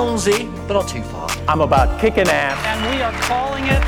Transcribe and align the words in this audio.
allons-y, 0.00 0.48
but 0.66 0.74
not 0.74 0.88
too 0.88 1.02
far. 1.02 1.28
I'm 1.46 1.60
about 1.60 2.00
kicking 2.00 2.28
ass. 2.28 2.56
And 2.66 2.80
we 2.90 3.02
are 3.02 3.12
calling 3.28 3.64
it 3.66 3.82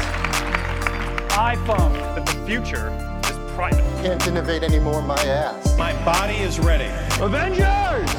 iPhone. 1.31 1.93
That 2.15 2.27
the 2.27 2.37
future 2.47 2.93
is 3.25 3.39
private. 3.57 3.83
Can't 4.03 4.27
innovate 4.27 4.63
anymore, 4.63 5.01
my 5.03 5.23
ass. 5.25 5.77
My 5.79 5.95
body 6.05 6.35
is 6.35 6.59
ready. 6.61 6.91
Avengers! 7.21 8.11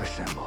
Assemble. 0.00 0.42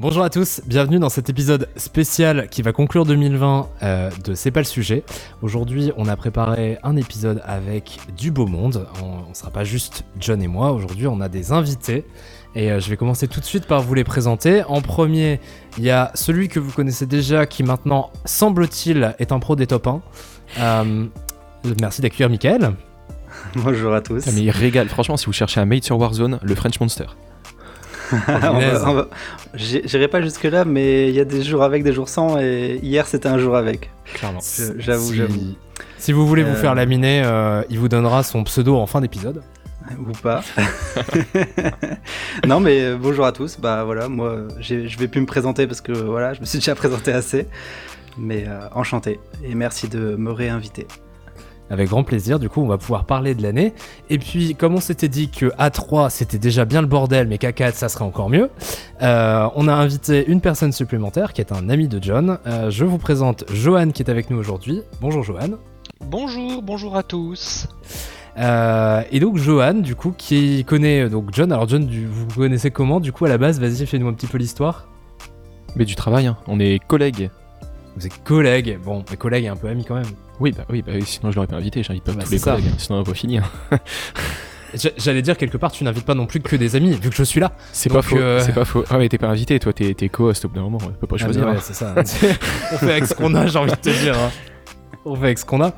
Bonjour 0.00 0.24
à 0.24 0.30
tous, 0.30 0.62
bienvenue 0.66 0.98
dans 0.98 1.10
cet 1.10 1.28
épisode 1.28 1.68
spécial 1.76 2.48
qui 2.48 2.62
va 2.62 2.72
conclure 2.72 3.04
2020 3.04 3.68
euh, 3.82 4.10
de 4.24 4.34
C'est 4.34 4.50
pas 4.50 4.60
le 4.60 4.64
sujet. 4.64 5.04
Aujourd'hui, 5.42 5.92
on 5.98 6.08
a 6.08 6.16
préparé 6.16 6.78
un 6.82 6.96
épisode 6.96 7.42
avec 7.44 8.00
du 8.16 8.30
beau 8.30 8.46
monde. 8.46 8.88
On, 9.02 9.30
on 9.30 9.34
sera 9.34 9.50
pas 9.50 9.64
juste 9.64 10.04
John 10.18 10.42
et 10.42 10.48
moi. 10.48 10.72
Aujourd'hui, 10.72 11.06
on 11.06 11.20
a 11.20 11.28
des 11.28 11.52
invités. 11.52 12.06
Et 12.54 12.70
euh, 12.70 12.80
je 12.80 12.90
vais 12.90 12.96
commencer 12.98 13.28
tout 13.28 13.40
de 13.40 13.44
suite 13.44 13.66
par 13.66 13.80
vous 13.80 13.94
les 13.94 14.04
présenter. 14.04 14.62
En 14.64 14.82
premier, 14.82 15.40
il 15.78 15.84
y 15.84 15.90
a 15.90 16.10
celui 16.14 16.48
que 16.48 16.60
vous 16.60 16.70
connaissez 16.70 17.06
déjà 17.06 17.46
qui 17.46 17.62
maintenant, 17.62 18.10
semble-t-il, 18.26 19.14
est 19.18 19.32
un 19.32 19.38
pro 19.38 19.56
des 19.56 19.66
top 19.66 19.86
1. 19.86 20.00
Euh, 20.60 21.04
merci 21.80 22.02
d'accueillir 22.02 22.28
Michael. 22.28 22.74
Bonjour 23.56 23.94
à 23.94 24.00
tous. 24.02 24.24
Ah, 24.26 24.30
mais 24.34 24.42
il 24.42 24.50
régale. 24.50 24.88
Franchement, 24.88 25.16
si 25.16 25.26
vous 25.26 25.32
cherchez 25.32 25.60
un 25.60 25.64
mate 25.64 25.84
sur 25.84 25.98
Warzone, 25.98 26.38
le 26.42 26.54
French 26.54 26.78
Monster. 26.78 27.06
On 28.12 28.92
va- 28.94 29.08
J'irai 29.54 30.08
pas 30.08 30.20
jusque 30.20 30.44
là, 30.44 30.66
mais 30.66 31.08
il 31.08 31.14
y 31.14 31.20
a 31.20 31.24
des 31.24 31.42
jours 31.42 31.62
avec, 31.62 31.82
des 31.82 31.94
jours 31.94 32.10
sans, 32.10 32.38
et 32.38 32.78
hier 32.82 33.06
c'était 33.06 33.28
un 33.28 33.38
jour 33.38 33.56
avec. 33.56 33.90
Clairement. 34.12 34.40
J'avoue, 34.76 35.06
Si- 35.08 35.16
j'avoue. 35.16 35.40
Si 35.98 36.12
vous 36.12 36.26
voulez 36.26 36.42
vous 36.42 36.50
Euh, 36.50 36.60
faire 36.60 36.74
laminer, 36.74 37.22
euh, 37.24 37.62
il 37.70 37.78
vous 37.78 37.88
donnera 37.88 38.22
son 38.22 38.44
pseudo 38.44 38.76
en 38.76 38.86
fin 38.86 39.00
d'épisode. 39.00 39.42
Ou 40.08 40.12
pas. 40.22 40.42
non, 42.46 42.60
mais 42.60 42.80
euh, 42.82 42.96
bonjour 43.00 43.24
à 43.24 43.32
tous. 43.32 43.58
Bah 43.60 43.84
voilà, 43.84 44.08
moi 44.08 44.38
j'ai- 44.58 44.88
je 44.88 44.98
vais 44.98 45.08
plus 45.08 45.20
me 45.20 45.26
présenter 45.26 45.66
parce 45.66 45.80
que 45.80 45.92
voilà, 45.92 46.34
je 46.34 46.40
me 46.40 46.44
suis 46.46 46.58
déjà 46.58 46.74
présenté 46.74 47.12
assez. 47.12 47.46
Mais 48.18 48.44
euh, 48.46 48.60
enchanté 48.74 49.20
et 49.44 49.54
merci 49.54 49.88
de 49.88 50.16
me 50.16 50.30
réinviter. 50.32 50.86
Avec 51.70 51.88
grand 51.88 52.04
plaisir, 52.04 52.38
du 52.38 52.50
coup 52.50 52.60
on 52.60 52.66
va 52.66 52.76
pouvoir 52.76 53.06
parler 53.06 53.34
de 53.34 53.42
l'année. 53.42 53.72
Et 54.10 54.18
puis 54.18 54.54
comme 54.54 54.74
on 54.74 54.80
s'était 54.80 55.08
dit 55.08 55.30
que 55.30 55.46
A3 55.56 56.10
c'était 56.10 56.38
déjà 56.38 56.66
bien 56.66 56.82
le 56.82 56.86
bordel, 56.86 57.26
mais 57.28 57.36
qu'A4 57.36 57.72
ça 57.72 57.88
serait 57.88 58.04
encore 58.04 58.28
mieux, 58.28 58.50
euh, 59.00 59.48
on 59.54 59.66
a 59.68 59.72
invité 59.72 60.26
une 60.26 60.42
personne 60.42 60.72
supplémentaire 60.72 61.32
qui 61.32 61.40
est 61.40 61.52
un 61.52 61.70
ami 61.70 61.88
de 61.88 62.02
John. 62.02 62.38
Euh, 62.46 62.70
je 62.70 62.84
vous 62.84 62.98
présente 62.98 63.44
Johan 63.54 63.90
qui 63.90 64.02
est 64.02 64.10
avec 64.10 64.28
nous 64.28 64.36
aujourd'hui. 64.36 64.82
Bonjour 65.00 65.22
Johan. 65.22 65.52
Bonjour, 66.04 66.60
bonjour 66.62 66.96
à 66.96 67.02
tous. 67.02 67.68
Euh, 68.38 69.02
et 69.10 69.20
donc 69.20 69.36
Johan, 69.36 69.74
du 69.74 69.94
coup, 69.94 70.14
qui 70.16 70.64
connaît 70.64 71.02
euh, 71.02 71.08
donc 71.08 71.28
John. 71.32 71.52
Alors 71.52 71.68
John, 71.68 71.86
du- 71.86 72.06
vous 72.06 72.26
connaissez 72.28 72.70
comment 72.70 72.98
Du 73.00 73.12
coup 73.12 73.24
à 73.26 73.28
la 73.28 73.38
base, 73.38 73.60
vas-y 73.60 73.84
fais-nous 73.86 74.08
un 74.08 74.14
petit 74.14 74.26
peu 74.26 74.38
l'histoire. 74.38 74.88
Mais 75.76 75.84
du 75.84 75.94
travail, 75.94 76.26
hein. 76.26 76.36
on 76.46 76.58
est 76.60 76.78
collègues. 76.86 77.30
Vous 77.96 78.06
êtes 78.06 78.22
collègues. 78.24 78.78
Bon, 78.84 79.04
mais 79.10 79.16
collègues 79.16 79.44
et 79.44 79.48
un 79.48 79.56
peu 79.56 79.68
amis 79.68 79.84
quand 79.84 79.94
même. 79.96 80.06
Oui, 80.40 80.52
bah 80.56 80.64
oui, 80.70 80.82
bah 80.82 80.92
oui, 80.94 81.02
sinon 81.04 81.30
je 81.30 81.36
l'aurais 81.36 81.46
pas 81.46 81.56
invité, 81.56 81.82
j'invite 81.82 82.04
pas 82.04 82.12
Bah, 82.12 82.22
tous 82.24 82.30
les 82.30 82.38
ça. 82.38 82.52
collègues, 82.52 82.68
hein. 82.72 82.76
sinon 82.78 82.98
on 82.98 83.02
va 83.02 83.10
pas 83.10 83.14
finir. 83.16 83.50
J'a- 84.74 84.90
J'allais 84.96 85.20
dire 85.20 85.36
quelque 85.36 85.58
part, 85.58 85.70
tu 85.70 85.84
n'invites 85.84 86.06
pas 86.06 86.14
non 86.14 86.24
plus 86.24 86.40
que 86.40 86.56
des 86.56 86.74
amis, 86.76 86.92
vu 86.94 87.10
que 87.10 87.14
je 87.16 87.22
suis 87.22 87.38
là. 87.40 87.52
C'est 87.72 87.92
pas 87.92 88.00
faux, 88.00 88.16
euh, 88.16 88.40
c'est 88.40 88.54
pas 88.54 88.64
faux. 88.64 88.82
Ah 88.88 88.96
mais 88.96 89.08
t'es 89.10 89.18
pas 89.18 89.28
invité, 89.28 89.58
toi 89.58 89.74
t'es 89.74 89.94
co-host 90.08 90.46
au 90.46 90.48
bout 90.48 90.54
d'un 90.54 90.62
moment, 90.62 90.78
on 90.82 90.88
peut 90.92 91.06
pas 91.06 91.16
Ah, 91.20 91.24
choisir. 91.24 91.44
mais 91.44 91.50
ouais, 91.52 91.56
hein. 91.58 91.60
c'est 91.62 91.74
ça. 91.74 91.94
on 92.72 92.76
fait 92.78 92.90
avec 92.90 93.04
ce 93.06 93.14
qu'on 93.14 93.34
a, 93.34 93.46
j'ai 93.46 93.58
envie 93.58 93.70
de 93.72 93.76
te 93.76 93.90
dire. 93.90 94.14
On 95.04 95.16
fait 95.16 95.24
avec 95.24 95.38
ce 95.38 95.44
qu'on 95.44 95.60
a. 95.60 95.72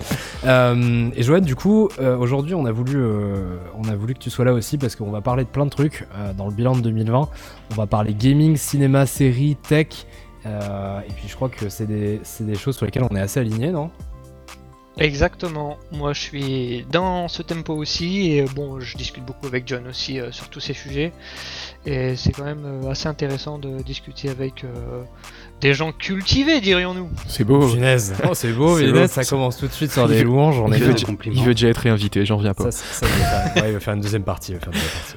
Euh, 0.44 1.10
et 1.14 1.22
Joanne, 1.22 1.44
du 1.44 1.56
coup, 1.56 1.88
euh, 1.98 2.16
aujourd'hui, 2.16 2.54
on 2.54 2.66
a 2.66 2.72
voulu, 2.72 2.96
euh, 2.96 3.56
on 3.76 3.88
a 3.88 3.96
voulu 3.96 4.14
que 4.14 4.18
tu 4.18 4.30
sois 4.30 4.44
là 4.44 4.52
aussi 4.52 4.76
parce 4.76 4.96
qu'on 4.96 5.10
va 5.10 5.22
parler 5.22 5.44
de 5.44 5.48
plein 5.48 5.64
de 5.64 5.70
trucs 5.70 6.06
dans 6.36 6.46
le 6.46 6.52
bilan 6.52 6.76
de 6.76 6.80
2020. 6.82 7.28
On 7.70 7.74
va 7.74 7.86
parler 7.86 8.14
gaming, 8.14 8.56
cinéma, 8.56 9.06
série, 9.06 9.56
tech. 9.56 10.06
et 10.44 11.12
puis, 11.16 11.28
je 11.28 11.34
crois 11.34 11.48
que 11.48 11.68
c'est 11.68 11.86
des, 11.86 12.20
c'est 12.22 12.44
des 12.44 12.56
choses 12.56 12.76
sur 12.76 12.84
lesquelles 12.84 13.06
on 13.10 13.16
est 13.16 13.20
assez 13.20 13.40
alignés, 13.40 13.72
non? 13.72 13.90
Exactement, 14.98 15.76
moi 15.90 16.12
je 16.12 16.20
suis 16.20 16.86
dans 16.92 17.26
ce 17.26 17.42
tempo 17.42 17.74
aussi 17.74 18.30
et 18.30 18.42
euh, 18.42 18.46
bon 18.54 18.78
je 18.78 18.96
discute 18.96 19.24
beaucoup 19.24 19.48
avec 19.48 19.66
John 19.66 19.88
aussi 19.88 20.20
euh, 20.20 20.30
sur 20.30 20.48
tous 20.48 20.60
ces 20.60 20.72
sujets 20.72 21.12
et 21.84 22.14
c'est 22.14 22.30
quand 22.30 22.44
même 22.44 22.64
euh, 22.64 22.90
assez 22.90 23.08
intéressant 23.08 23.58
de 23.58 23.82
discuter 23.82 24.28
avec 24.28 24.62
euh, 24.62 25.02
des 25.60 25.74
gens 25.74 25.90
cultivés 25.90 26.60
dirions-nous. 26.60 27.10
C'est 27.26 27.42
beau. 27.42 27.60
Oh, 27.64 28.34
c'est 28.34 28.52
beau, 28.52 28.78
beau. 28.78 29.06
ça 29.08 29.24
commence 29.24 29.56
tout 29.56 29.66
de 29.66 29.72
suite 29.72 29.90
sur 29.90 30.06
des 30.06 30.22
louanges. 30.22 30.60
On 30.60 30.68
il 30.68 30.74
est 30.74 30.78
veut 30.78 30.86
bien. 30.86 30.94
des 30.94 31.04
compliments. 31.04 31.36
Il 31.36 31.44
veut 31.44 31.54
déjà 31.54 31.68
être 31.68 31.78
réinvité, 31.78 32.24
j'en 32.24 32.36
reviens 32.36 32.54
pas. 32.54 32.70
Ça, 32.70 33.04
ouais, 33.56 33.68
il 33.68 33.72
va 33.72 33.80
faire 33.80 33.94
une 33.94 34.00
deuxième 34.00 34.22
partie. 34.22 34.52
il 34.52 34.58
va 34.58 34.60
faire 34.60 34.72
une 34.72 34.78
deuxième 34.78 34.92
partie. 34.92 35.16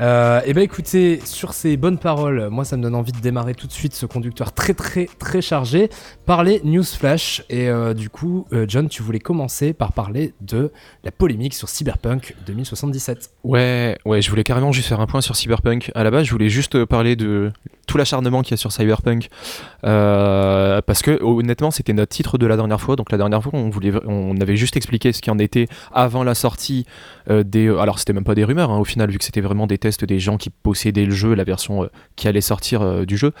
Euh, 0.00 0.40
et 0.44 0.52
ben 0.54 0.62
écoutez, 0.62 1.20
sur 1.24 1.54
ces 1.54 1.76
bonnes 1.76 1.98
paroles, 1.98 2.48
moi 2.50 2.64
ça 2.64 2.76
me 2.76 2.82
donne 2.82 2.94
envie 2.94 3.12
de 3.12 3.18
démarrer 3.18 3.54
tout 3.54 3.66
de 3.66 3.72
suite 3.72 3.94
ce 3.94 4.06
conducteur 4.06 4.52
très 4.52 4.74
très 4.74 5.08
très 5.18 5.42
chargé 5.42 5.90
par 6.24 6.44
les 6.44 6.60
news 6.62 6.84
flash. 6.84 7.42
Et 7.50 7.68
euh, 7.68 7.94
du 7.94 8.08
coup, 8.10 8.46
euh, 8.52 8.64
John, 8.68 8.88
tu 8.88 9.02
voulais 9.02 9.18
commencer 9.18 9.72
par 9.72 9.92
parler 9.92 10.34
de 10.40 10.70
la 11.04 11.10
polémique 11.10 11.54
sur 11.54 11.68
Cyberpunk 11.68 12.34
2077. 12.46 13.30
Ouais, 13.44 13.98
ouais, 14.04 14.22
je 14.22 14.30
voulais 14.30 14.44
carrément 14.44 14.72
juste 14.72 14.88
faire 14.88 15.00
un 15.00 15.06
point 15.06 15.20
sur 15.20 15.34
Cyberpunk. 15.34 15.90
À 15.94 16.04
la 16.04 16.10
base, 16.10 16.26
je 16.26 16.30
voulais 16.30 16.48
juste 16.48 16.76
euh, 16.76 16.86
parler 16.86 17.16
de 17.16 17.50
tout 17.86 17.98
l'acharnement 17.98 18.42
qu'il 18.42 18.52
y 18.52 18.54
a 18.54 18.58
sur 18.58 18.70
Cyberpunk. 18.70 19.28
Parce 19.82 21.02
que 21.02 21.22
honnêtement, 21.22 21.70
c'était 21.70 21.94
notre 21.94 22.14
titre 22.14 22.38
de 22.38 22.46
la 22.46 22.56
dernière 22.56 22.80
fois. 22.80 22.96
Donc 22.96 23.10
la 23.10 23.18
dernière 23.18 23.42
fois, 23.42 23.52
on, 23.54 23.70
voulait, 23.70 23.92
on 24.06 24.38
avait 24.40 24.56
juste 24.56 24.76
expliqué 24.76 25.12
ce 25.12 25.22
qu'il 25.22 25.32
en 25.32 25.38
était 25.38 25.66
avant 25.92 26.22
la 26.22 26.34
sortie 26.34 26.84
des... 27.28 27.68
Alors 27.68 27.98
c'était 27.98 28.12
même 28.12 28.24
pas 28.24 28.34
des 28.34 28.44
rumeurs, 28.44 28.70
hein, 28.70 28.78
au 28.78 28.84
final, 28.84 29.10
vu 29.10 29.16
que 29.16 29.24
c'était 29.24 29.40
vraiment 29.40 29.66
des 29.66 29.78
tests 29.78 29.87
des 29.96 30.18
gens 30.18 30.36
qui 30.36 30.50
possédaient 30.50 31.04
le 31.06 31.12
jeu, 31.14 31.34
la 31.34 31.44
version 31.44 31.84
euh, 31.84 31.88
qui 32.16 32.28
allait 32.28 32.40
sortir 32.40 32.82
euh, 32.82 33.04
du 33.04 33.16
jeu. 33.16 33.32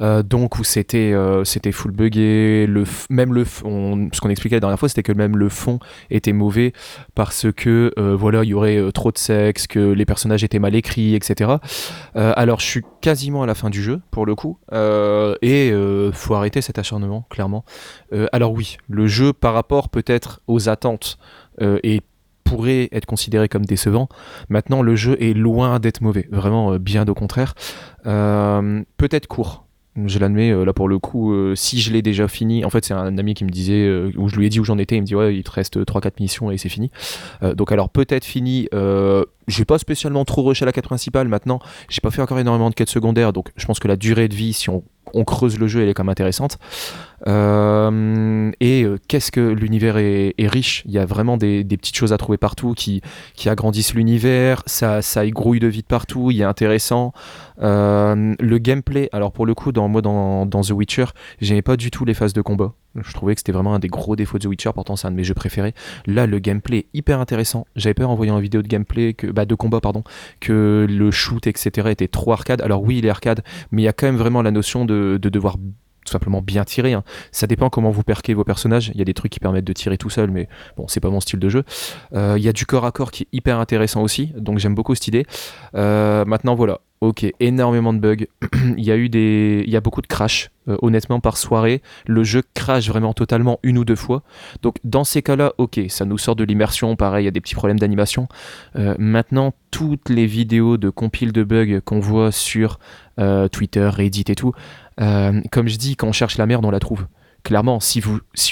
Euh, 0.00 0.22
donc 0.22 0.58
où 0.58 0.64
c'était 0.64 1.14
c'était 1.44 1.72
full 1.72 1.90
buggé, 1.92 2.66
le 2.68 2.84
même 3.10 3.34
le... 3.34 3.44
on- 3.64 4.08
ce 4.12 4.20
qu'on 4.20 4.30
expliquait 4.30 4.56
la 4.56 4.60
dernière 4.60 4.78
fois, 4.78 4.88
c'était 4.88 5.02
que 5.02 5.12
même 5.12 5.36
le 5.36 5.48
fond 5.48 5.78
était 6.10 6.32
mauvais 6.32 6.72
parce 7.14 7.46
que 7.52 7.92
voilà 8.14 8.44
il 8.44 8.50
y 8.50 8.54
aurait 8.54 8.92
trop 8.92 9.10
de 9.12 9.18
sexe, 9.18 9.66
que 9.66 9.78
les 9.92 10.04
personnages 10.04 10.44
étaient 10.44 10.58
mal 10.58 10.74
écrits, 10.74 11.14
etc. 11.14 11.52
Alors 12.14 12.60
je 12.60 12.66
suis 12.66 12.82
quasiment 13.00 13.42
à 13.42 13.46
la 13.46 13.54
fin 13.54 13.70
du 13.70 13.82
jeu 13.82 14.00
pour 14.10 14.26
le 14.26 14.34
coup 14.34 14.58
et 14.72 15.72
faut 16.12 16.34
arrêter 16.34 16.60
cet 16.60 16.78
acharnement 16.78 17.26
clairement. 17.30 17.64
Alors 18.32 18.52
oui 18.52 18.76
le 18.88 19.06
jeu 19.06 19.32
par 19.32 19.54
rapport 19.54 19.88
peut-être 19.88 20.40
aux 20.46 20.68
attentes 20.68 21.18
euh, 21.60 21.78
et 21.82 22.02
pourrait 22.48 22.88
être 22.92 23.06
considéré 23.06 23.48
comme 23.48 23.64
décevant. 23.64 24.08
Maintenant, 24.48 24.82
le 24.82 24.96
jeu 24.96 25.16
est 25.20 25.34
loin 25.34 25.78
d'être 25.78 26.00
mauvais, 26.00 26.28
vraiment 26.30 26.72
euh, 26.72 26.78
bien 26.78 27.06
au 27.06 27.14
contraire. 27.14 27.54
Euh, 28.06 28.82
peut-être 28.96 29.26
court, 29.26 29.66
je 30.06 30.18
l'admets, 30.18 30.50
euh, 30.50 30.64
là 30.64 30.72
pour 30.72 30.88
le 30.88 30.98
coup, 30.98 31.34
si 31.54 31.80
je 31.80 31.92
l'ai 31.92 32.02
déjà 32.02 32.28
fini, 32.28 32.64
en 32.64 32.70
fait 32.70 32.84
c'est 32.84 32.94
un 32.94 33.18
ami 33.18 33.34
qui 33.34 33.44
me 33.44 33.50
disait, 33.50 33.88
où 34.16 34.28
je 34.28 34.36
lui 34.36 34.46
ai 34.46 34.48
dit 34.48 34.60
où 34.60 34.64
j'en 34.64 34.78
étais, 34.78 34.96
il 34.96 35.02
me 35.02 35.06
dit 35.06 35.14
ouais 35.14 35.34
il 35.34 35.42
te 35.42 35.50
reste 35.50 35.84
3-4 35.84 36.12
missions 36.20 36.50
et 36.50 36.58
c'est 36.58 36.68
fini. 36.68 36.90
Donc 37.42 37.72
alors 37.72 37.90
peut-être 37.90 38.24
fini, 38.24 38.68
j'ai 39.48 39.64
pas 39.64 39.78
spécialement 39.78 40.24
trop 40.24 40.42
rushé 40.44 40.64
la 40.64 40.72
quête 40.72 40.84
principale 40.84 41.28
maintenant, 41.28 41.58
j'ai 41.88 42.00
pas 42.00 42.10
fait 42.10 42.22
encore 42.22 42.38
énormément 42.38 42.70
de 42.70 42.74
quêtes 42.74 42.90
secondaires, 42.90 43.32
donc 43.32 43.50
je 43.56 43.66
pense 43.66 43.78
que 43.78 43.88
la 43.88 43.96
durée 43.96 44.28
de 44.28 44.34
vie, 44.34 44.52
si 44.52 44.70
on, 44.70 44.84
on 45.14 45.24
creuse 45.24 45.58
le 45.58 45.66
jeu, 45.66 45.82
elle 45.82 45.88
est 45.88 45.94
quand 45.94 46.04
même 46.04 46.10
intéressante. 46.10 46.58
Euh, 47.26 48.50
et 48.60 48.84
euh, 48.84 48.96
qu'est-ce 49.08 49.32
que 49.32 49.40
l'univers 49.40 49.96
est, 49.96 50.34
riche, 50.38 50.82
il 50.86 50.92
y 50.92 50.98
a 50.98 51.04
vraiment 51.04 51.36
des, 51.36 51.64
petites 51.64 51.96
choses 51.96 52.12
à 52.12 52.18
trouver 52.18 52.38
partout 52.38 52.74
qui, 52.74 53.02
agrandissent 53.46 53.94
l'univers, 53.94 54.62
ça, 54.66 55.02
ça 55.02 55.24
égrouille 55.24 55.60
de 55.60 55.66
vie 55.66 55.82
de 55.82 55.86
partout, 55.86 56.30
il 56.30 56.40
est 56.40 56.44
intéressant. 56.44 57.12
Euh, 57.60 58.34
le 58.38 58.58
gameplay, 58.58 59.08
alors 59.12 59.32
pour 59.32 59.46
le 59.46 59.54
coup, 59.54 59.72
dans, 59.72 59.88
moi 59.88 60.02
dans, 60.02 60.46
dans 60.46 60.60
The 60.60 60.70
Witcher, 60.70 61.06
j'aimais 61.40 61.62
pas 61.62 61.76
du 61.76 61.90
tout 61.90 62.04
les 62.04 62.14
phases 62.14 62.32
de 62.32 62.42
combat. 62.42 62.72
Je 62.96 63.12
trouvais 63.12 63.34
que 63.34 63.40
c'était 63.40 63.52
vraiment 63.52 63.74
un 63.74 63.78
des 63.78 63.88
gros 63.88 64.16
défauts 64.16 64.38
de 64.38 64.44
The 64.44 64.46
Witcher, 64.46 64.70
pourtant 64.74 64.96
c'est 64.96 65.06
un 65.06 65.10
de 65.10 65.16
mes 65.16 65.24
jeux 65.24 65.34
préférés. 65.34 65.74
Là, 66.06 66.26
le 66.26 66.38
gameplay 66.38 66.78
est 66.78 66.86
hyper 66.94 67.20
intéressant. 67.20 67.66
J'avais 67.76 67.94
peur 67.94 68.10
en 68.10 68.14
voyant 68.14 68.36
une 68.36 68.42
vidéo 68.42 68.62
de 68.62 68.68
gameplay, 68.68 69.14
que, 69.14 69.26
bah, 69.26 69.44
de 69.44 69.54
combat, 69.54 69.80
pardon, 69.80 70.02
que 70.40 70.86
le 70.88 71.10
shoot, 71.10 71.46
etc., 71.46 71.88
était 71.90 72.08
trop 72.08 72.32
arcade. 72.32 72.60
Alors 72.62 72.82
oui, 72.82 72.98
il 72.98 73.06
est 73.06 73.10
arcade, 73.10 73.42
mais 73.70 73.82
il 73.82 73.84
y 73.84 73.88
a 73.88 73.92
quand 73.92 74.06
même 74.06 74.16
vraiment 74.16 74.42
la 74.42 74.50
notion 74.50 74.84
de, 74.84 75.18
de 75.20 75.28
devoir 75.28 75.56
tout 75.56 76.12
simplement 76.12 76.40
bien 76.40 76.64
tirer. 76.64 76.94
hein. 76.94 77.04
Ça 77.32 77.46
dépend 77.46 77.68
comment 77.68 77.90
vous 77.90 78.02
perquez 78.02 78.32
vos 78.32 78.44
personnages. 78.44 78.90
Il 78.94 78.98
y 78.98 79.02
a 79.02 79.04
des 79.04 79.12
trucs 79.12 79.30
qui 79.30 79.40
permettent 79.40 79.66
de 79.66 79.72
tirer 79.74 79.98
tout 79.98 80.08
seul, 80.08 80.30
mais 80.30 80.48
bon, 80.78 80.88
c'est 80.88 81.00
pas 81.00 81.10
mon 81.10 81.20
style 81.20 81.38
de 81.38 81.50
jeu. 81.50 81.64
Euh, 82.14 82.36
Il 82.38 82.42
y 82.42 82.48
a 82.48 82.52
du 82.54 82.64
corps 82.64 82.86
à 82.86 82.92
corps 82.92 83.10
qui 83.10 83.24
est 83.24 83.28
hyper 83.32 83.58
intéressant 83.60 84.02
aussi, 84.02 84.32
donc 84.36 84.58
j'aime 84.58 84.74
beaucoup 84.74 84.94
cette 84.94 85.08
idée. 85.08 85.26
Euh, 85.74 86.24
maintenant, 86.24 86.54
voilà. 86.54 86.80
Ok, 87.00 87.24
énormément 87.38 87.92
de 87.92 88.00
bugs. 88.00 88.26
il 88.76 88.84
y 88.84 88.90
a 88.90 88.96
eu 88.96 89.08
des, 89.08 89.62
il 89.64 89.72
y 89.72 89.76
a 89.76 89.80
beaucoup 89.80 90.02
de 90.02 90.06
crash. 90.06 90.50
Euh, 90.68 90.76
honnêtement, 90.82 91.20
par 91.20 91.36
soirée, 91.36 91.80
le 92.06 92.24
jeu 92.24 92.42
crash 92.54 92.88
vraiment 92.88 93.14
totalement 93.14 93.60
une 93.62 93.78
ou 93.78 93.84
deux 93.84 93.96
fois. 93.96 94.22
Donc 94.62 94.76
dans 94.82 95.04
ces 95.04 95.22
cas-là, 95.22 95.52
ok, 95.58 95.80
ça 95.88 96.04
nous 96.04 96.18
sort 96.18 96.34
de 96.34 96.44
l'immersion. 96.44 96.96
Pareil, 96.96 97.22
il 97.22 97.26
y 97.26 97.28
a 97.28 97.32
des 97.32 97.40
petits 97.40 97.54
problèmes 97.54 97.78
d'animation. 97.78 98.26
Euh, 98.76 98.94
maintenant, 98.98 99.54
toutes 99.70 100.08
les 100.08 100.26
vidéos 100.26 100.76
de 100.76 100.90
compile 100.90 101.32
de 101.32 101.44
bugs 101.44 101.80
qu'on 101.84 102.00
voit 102.00 102.32
sur 102.32 102.80
euh, 103.20 103.48
Twitter, 103.48 103.88
Reddit 103.88 104.24
et 104.28 104.34
tout, 104.34 104.52
comme 104.98 105.68
je 105.68 105.76
dis, 105.76 105.94
quand 105.94 106.08
on 106.08 106.12
cherche 106.12 106.38
la 106.38 106.46
merde, 106.46 106.64
on 106.64 106.72
la 106.72 106.80
trouve. 106.80 107.06
Clairement, 107.48 107.80
si, 107.80 108.02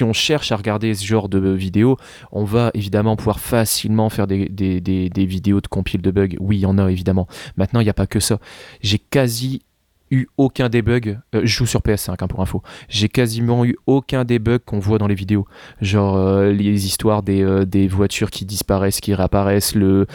on 0.03 0.13
cherche 0.15 0.53
à 0.53 0.57
regarder 0.57 0.95
ce 0.95 1.05
genre 1.05 1.29
de 1.29 1.51
vidéos, 1.51 1.99
on 2.33 2.45
va 2.45 2.71
évidemment 2.73 3.15
pouvoir 3.15 3.41
facilement 3.41 4.09
faire 4.09 4.27
des 4.27 5.11
vidéos 5.15 5.61
de 5.61 5.67
compile 5.67 6.01
de 6.01 6.11
bugs. 6.11 6.35
Oui, 6.41 6.57
il 6.57 6.61
y 6.61 6.67
en 6.67 6.79
a 6.79 6.91
évidemment. 6.91 7.27
Maintenant, 7.59 7.81
il 7.81 7.85
n'y 7.85 7.91
a 7.91 7.93
pas 7.93 8.07
que 8.07 8.21
ça. 8.21 8.39
J'ai 8.81 8.99
quasi 8.99 9.66
eu 10.11 10.27
aucun 10.37 10.69
debug. 10.69 11.19
Euh, 11.35 11.43
je 11.45 11.47
joue 11.47 11.67
sur 11.67 11.81
PS5 11.81 12.17
hein, 12.19 12.27
pour 12.29 12.41
info. 12.41 12.63
J'ai 12.89 13.09
quasiment 13.09 13.65
eu 13.65 13.77
aucun 13.87 14.25
debug 14.25 14.61
qu'on 14.65 14.79
voit 14.79 14.99
dans 14.99 15.07
les 15.07 15.15
vidéos. 15.15 15.47
Genre 15.81 16.17
euh, 16.17 16.53
les 16.53 16.87
histoires 16.87 17.23
des, 17.23 17.43
euh, 17.43 17.65
des, 17.65 17.89
voitures 17.89 18.31
qui 18.31 18.45
disparaissent, 18.45 19.01
qui 19.01 19.15
réapparaissent, 19.15 19.75
le 19.75 20.07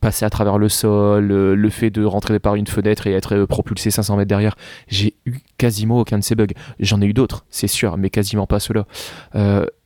passer 0.00 0.24
à 0.24 0.30
travers 0.30 0.58
le 0.58 0.68
sol, 0.68 1.26
le 1.26 1.70
fait 1.70 1.90
de 1.90 2.04
rentrer 2.04 2.38
par 2.38 2.54
une 2.54 2.66
fenêtre 2.66 3.06
et 3.06 3.12
être 3.12 3.44
propulsé 3.46 3.90
500 3.90 4.16
mètres 4.16 4.28
derrière. 4.28 4.54
J'ai 4.88 5.14
eu 5.26 5.38
quasiment 5.58 5.98
aucun 5.98 6.18
de 6.18 6.24
ces 6.24 6.34
bugs. 6.34 6.46
J'en 6.78 7.00
ai 7.00 7.06
eu 7.06 7.14
d'autres, 7.14 7.44
c'est 7.50 7.66
sûr, 7.66 7.96
mais 7.96 8.10
quasiment 8.10 8.46
pas 8.46 8.60
ceux-là 8.60 8.86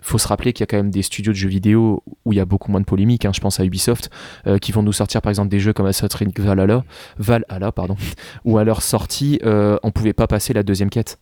faut 0.08 0.18
se 0.18 0.28
rappeler 0.28 0.52
qu'il 0.52 0.62
y 0.62 0.64
a 0.64 0.66
quand 0.66 0.76
même 0.76 0.90
des 0.90 1.02
studios 1.02 1.32
de 1.32 1.36
jeux 1.36 1.48
vidéo 1.48 2.02
où 2.24 2.32
il 2.32 2.36
y 2.36 2.40
a 2.40 2.44
beaucoup 2.44 2.70
moins 2.70 2.80
de 2.80 2.86
polémiques. 2.86 3.24
Hein. 3.24 3.32
je 3.34 3.40
pense 3.40 3.60
à 3.60 3.64
Ubisoft 3.64 4.10
euh, 4.46 4.58
qui 4.58 4.72
vont 4.72 4.82
nous 4.82 4.92
sortir 4.92 5.22
par 5.22 5.30
exemple 5.30 5.48
des 5.48 5.60
jeux 5.60 5.72
comme 5.72 5.86
Assassin's 5.86 6.14
Creed 6.14 6.38
Valhalla, 6.38 6.84
Valhalla 7.18 7.72
pardon, 7.72 7.96
où 8.44 8.58
à 8.58 8.64
leur 8.64 8.82
sortie 8.82 9.40
euh, 9.44 9.76
on 9.82 9.90
pouvait 9.90 10.12
pas 10.12 10.26
passer 10.26 10.52
la 10.52 10.62
deuxième 10.62 10.90
quête. 10.90 11.18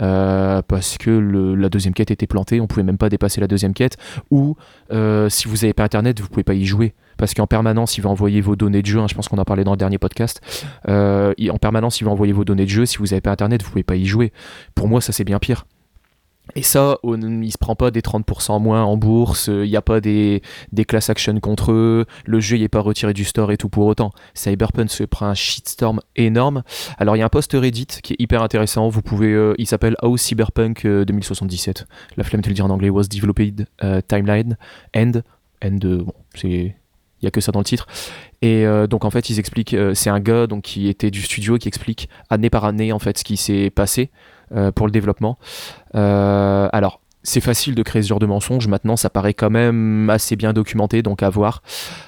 Euh, 0.00 0.62
parce 0.62 0.96
que 0.96 1.10
la 1.10 1.68
deuxième 1.68 1.92
quête 1.92 2.12
était 2.12 2.28
plantée, 2.28 2.60
on 2.60 2.68
pouvait 2.68 2.84
même 2.84 2.98
pas 2.98 3.08
dépasser 3.08 3.40
la 3.40 3.48
deuxième 3.48 3.74
quête, 3.74 3.96
ou 4.30 4.54
si 5.28 5.48
vous 5.48 5.56
n'avez 5.56 5.72
pas 5.72 5.82
internet, 5.82 6.20
vous 6.20 6.28
pouvez 6.28 6.44
pas 6.44 6.54
y 6.54 6.64
jouer, 6.64 6.94
parce 7.16 7.34
qu'en 7.34 7.48
permanence 7.48 7.98
il 7.98 8.02
va 8.02 8.10
envoyer 8.10 8.40
vos 8.40 8.54
données 8.54 8.82
de 8.82 8.86
jeu, 8.86 9.00
hein, 9.00 9.06
je 9.08 9.16
pense 9.16 9.26
qu'on 9.26 9.38
en 9.38 9.44
parlait 9.44 9.64
dans 9.64 9.72
le 9.72 9.76
dernier 9.76 9.98
podcast, 9.98 10.40
en 10.86 11.58
permanence 11.60 12.00
il 12.00 12.04
va 12.04 12.12
envoyer 12.12 12.32
vos 12.32 12.44
données 12.44 12.64
de 12.64 12.70
jeu, 12.70 12.86
si 12.86 12.98
vous 12.98 13.06
n'avez 13.06 13.20
pas 13.20 13.32
internet, 13.32 13.64
vous 13.64 13.70
pouvez 13.70 13.82
pas 13.82 13.96
y 13.96 14.06
jouer. 14.06 14.32
Pour 14.76 14.86
moi 14.86 15.00
ça 15.00 15.10
c'est 15.10 15.24
bien 15.24 15.40
pire. 15.40 15.64
Et 16.54 16.62
ça, 16.62 16.98
on, 17.02 17.42
il 17.42 17.52
se 17.52 17.58
prend 17.58 17.76
pas 17.76 17.90
des 17.90 18.00
30% 18.00 18.60
moins 18.60 18.82
en 18.84 18.96
bourse, 18.96 19.48
il 19.48 19.68
n'y 19.68 19.76
a 19.76 19.82
pas 19.82 20.00
des, 20.00 20.42
des 20.72 20.84
class 20.84 21.10
action 21.10 21.38
contre 21.40 21.72
eux, 21.72 22.06
le 22.24 22.40
jeu 22.40 22.56
n'est 22.56 22.68
pas 22.68 22.80
retiré 22.80 23.12
du 23.12 23.24
store 23.24 23.52
et 23.52 23.56
tout 23.56 23.68
pour 23.68 23.86
autant. 23.86 24.10
Cyberpunk 24.34 24.90
se 24.90 25.04
prend 25.04 25.26
un 25.26 25.34
shitstorm 25.34 26.00
énorme. 26.16 26.62
Alors 26.98 27.16
il 27.16 27.20
y 27.20 27.22
a 27.22 27.26
un 27.26 27.30
post 27.30 27.52
Reddit 27.52 27.86
qui 28.02 28.14
est 28.14 28.16
hyper 28.18 28.42
intéressant, 28.42 28.88
vous 28.88 29.02
pouvez, 29.02 29.32
euh, 29.32 29.54
il 29.58 29.66
s'appelle 29.66 29.96
How 30.02 30.16
Cyberpunk 30.16 30.86
2077. 30.86 31.80
Euh, 31.80 31.84
La 32.16 32.24
flemme 32.24 32.42
de 32.42 32.48
le 32.48 32.54
dire 32.54 32.64
en 32.64 32.70
anglais, 32.70 32.90
was 32.90 33.04
developed 33.04 33.66
timeline 34.08 34.56
and, 34.96 35.22
and 35.64 35.78
euh, 35.84 35.98
bon, 35.98 36.14
c'est 36.34 36.76
il 37.20 37.24
y 37.24 37.28
a 37.28 37.30
que 37.30 37.40
ça 37.40 37.52
dans 37.52 37.60
le 37.60 37.64
titre. 37.64 37.86
Et 38.42 38.64
donc 38.88 39.04
en 39.04 39.10
fait, 39.10 39.30
ils 39.30 39.38
expliquent, 39.38 39.76
c'est 39.94 40.10
un 40.10 40.20
gars 40.20 40.46
donc 40.46 40.62
qui 40.62 40.88
était 40.88 41.10
du 41.10 41.22
studio 41.22 41.58
qui 41.58 41.66
explique 41.66 42.08
année 42.30 42.50
par 42.50 42.64
année 42.64 42.92
en 42.92 42.98
fait 42.98 43.18
ce 43.18 43.24
qui 43.24 43.36
s'est 43.36 43.70
passé. 43.70 44.10
Euh, 44.54 44.72
pour 44.72 44.86
le 44.86 44.92
développement. 44.92 45.38
Euh, 45.94 46.70
alors, 46.72 47.02
c'est 47.22 47.40
facile 47.40 47.74
de 47.74 47.82
créer 47.82 48.02
ce 48.02 48.08
genre 48.08 48.18
de 48.18 48.26
mensonges. 48.26 48.68
Maintenant, 48.68 48.96
ça 48.96 49.10
paraît 49.10 49.34
quand 49.34 49.50
même 49.50 50.08
assez 50.10 50.36
bien 50.36 50.52
documenté, 50.52 51.02
donc 51.02 51.22
à 51.22 51.30
voir. 51.30 51.62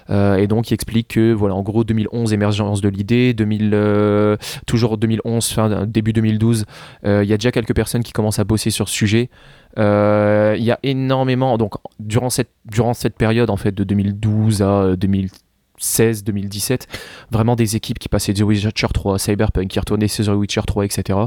Euh, 0.09 0.37
et 0.37 0.47
donc, 0.47 0.71
il 0.71 0.75
explique 0.75 1.09
que, 1.09 1.33
voilà, 1.33 1.55
en 1.55 1.63
gros, 1.63 1.85
2011, 1.85 2.33
émergence 2.33 2.81
de 2.81 2.89
l'idée, 2.89 3.35
2000, 3.35 4.37
toujours 4.67 4.99
2011, 4.99 5.47
fin, 5.49 5.87
début 5.87 6.13
2012, 6.13 6.65
il 7.05 7.25
y 7.25 7.33
a 7.33 7.37
déjà 7.37 7.53
quelques 7.53 7.75
personnes 7.75 8.03
qui 8.03 8.13
commencent 8.13 8.39
à 8.39 8.45
bosser 8.45 8.71
sur 8.71 8.89
ce 8.89 8.95
sujet. 8.95 9.31
Il 9.77 10.63
y 10.63 10.71
a 10.71 10.79
énormément, 10.83 11.59
donc, 11.59 11.75
durant 11.99 12.31
cette, 12.31 12.51
durant 12.65 12.95
cette 12.95 13.17
période, 13.17 13.51
en 13.51 13.57
fait, 13.57 13.75
de 13.75 13.85
2012 13.85 14.63
à 14.63 14.97
2013, 14.97 15.41
2016, 15.81 16.25
2017, 16.25 16.87
vraiment 17.31 17.57
des 17.57 17.77
équipes 17.77 17.99
qui 17.99 18.09
passaient 18.09 18.35
The 18.35 18.43
Witcher 18.43 18.89
3, 18.93 19.19
Cyberpunk, 19.19 19.69
qui 19.69 19.79
retournaient 19.79 20.09
sur 20.09 20.27
The 20.27 20.37
Witcher 20.37 20.63
3, 20.67 20.85
etc. 20.85 21.19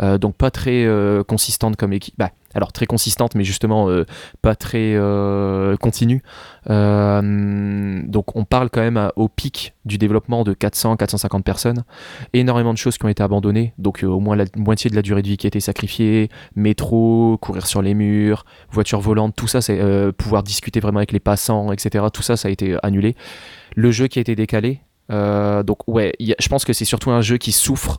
Euh, 0.00 0.18
donc 0.18 0.36
pas 0.36 0.50
très 0.50 0.84
euh, 0.84 1.24
consistante 1.24 1.76
comme 1.76 1.92
équipe. 1.92 2.14
Bah, 2.18 2.30
alors 2.54 2.72
très 2.72 2.86
consistante, 2.86 3.34
mais 3.34 3.44
justement 3.44 3.88
euh, 3.88 4.04
pas 4.42 4.54
très 4.54 4.94
continue. 5.80 6.22
donc 6.68 8.36
on 8.36 8.44
parle 8.44 8.70
quand 8.70 8.80
même 8.80 9.10
au 9.16 9.28
pic 9.28 9.74
du 9.84 9.98
développement 9.98 10.44
de 10.44 10.54
400-450 10.54 11.42
personnes. 11.42 11.84
Énormément 12.32 12.72
de 12.72 12.78
choses 12.78 12.98
qui 12.98 13.04
ont 13.04 13.08
été 13.08 13.22
abandonnées, 13.22 13.72
donc 13.78 14.02
au 14.02 14.20
moins 14.20 14.36
la 14.36 14.44
moitié 14.56 14.90
de 14.90 14.96
la 14.96 15.02
durée 15.02 15.22
de 15.22 15.28
vie 15.28 15.36
qui 15.36 15.46
a 15.46 15.48
été 15.48 15.60
sacrifiée. 15.60 16.28
Métro, 16.56 17.38
courir 17.40 17.66
sur 17.66 17.82
les 17.82 17.94
murs, 17.94 18.44
voiture 18.70 19.00
volante, 19.00 19.34
tout 19.36 19.48
ça, 19.48 19.60
c'est 19.60 19.80
pouvoir 20.16 20.42
discuter 20.42 20.80
vraiment 20.80 20.98
avec 20.98 21.12
les 21.12 21.20
passants, 21.20 21.72
etc. 21.72 22.04
Tout 22.12 22.22
ça, 22.22 22.36
ça 22.36 22.48
a 22.48 22.50
été 22.50 22.76
annulé 22.82 23.16
le 23.74 23.90
jeu 23.90 24.06
qui 24.06 24.18
a 24.18 24.22
été 24.22 24.34
décalé. 24.34 24.80
Euh, 25.10 25.62
donc 25.62 25.86
ouais, 25.86 26.12
je 26.20 26.48
pense 26.48 26.64
que 26.64 26.72
c'est 26.72 26.84
surtout 26.84 27.10
un 27.10 27.20
jeu 27.20 27.36
qui 27.36 27.52
souffre 27.52 27.98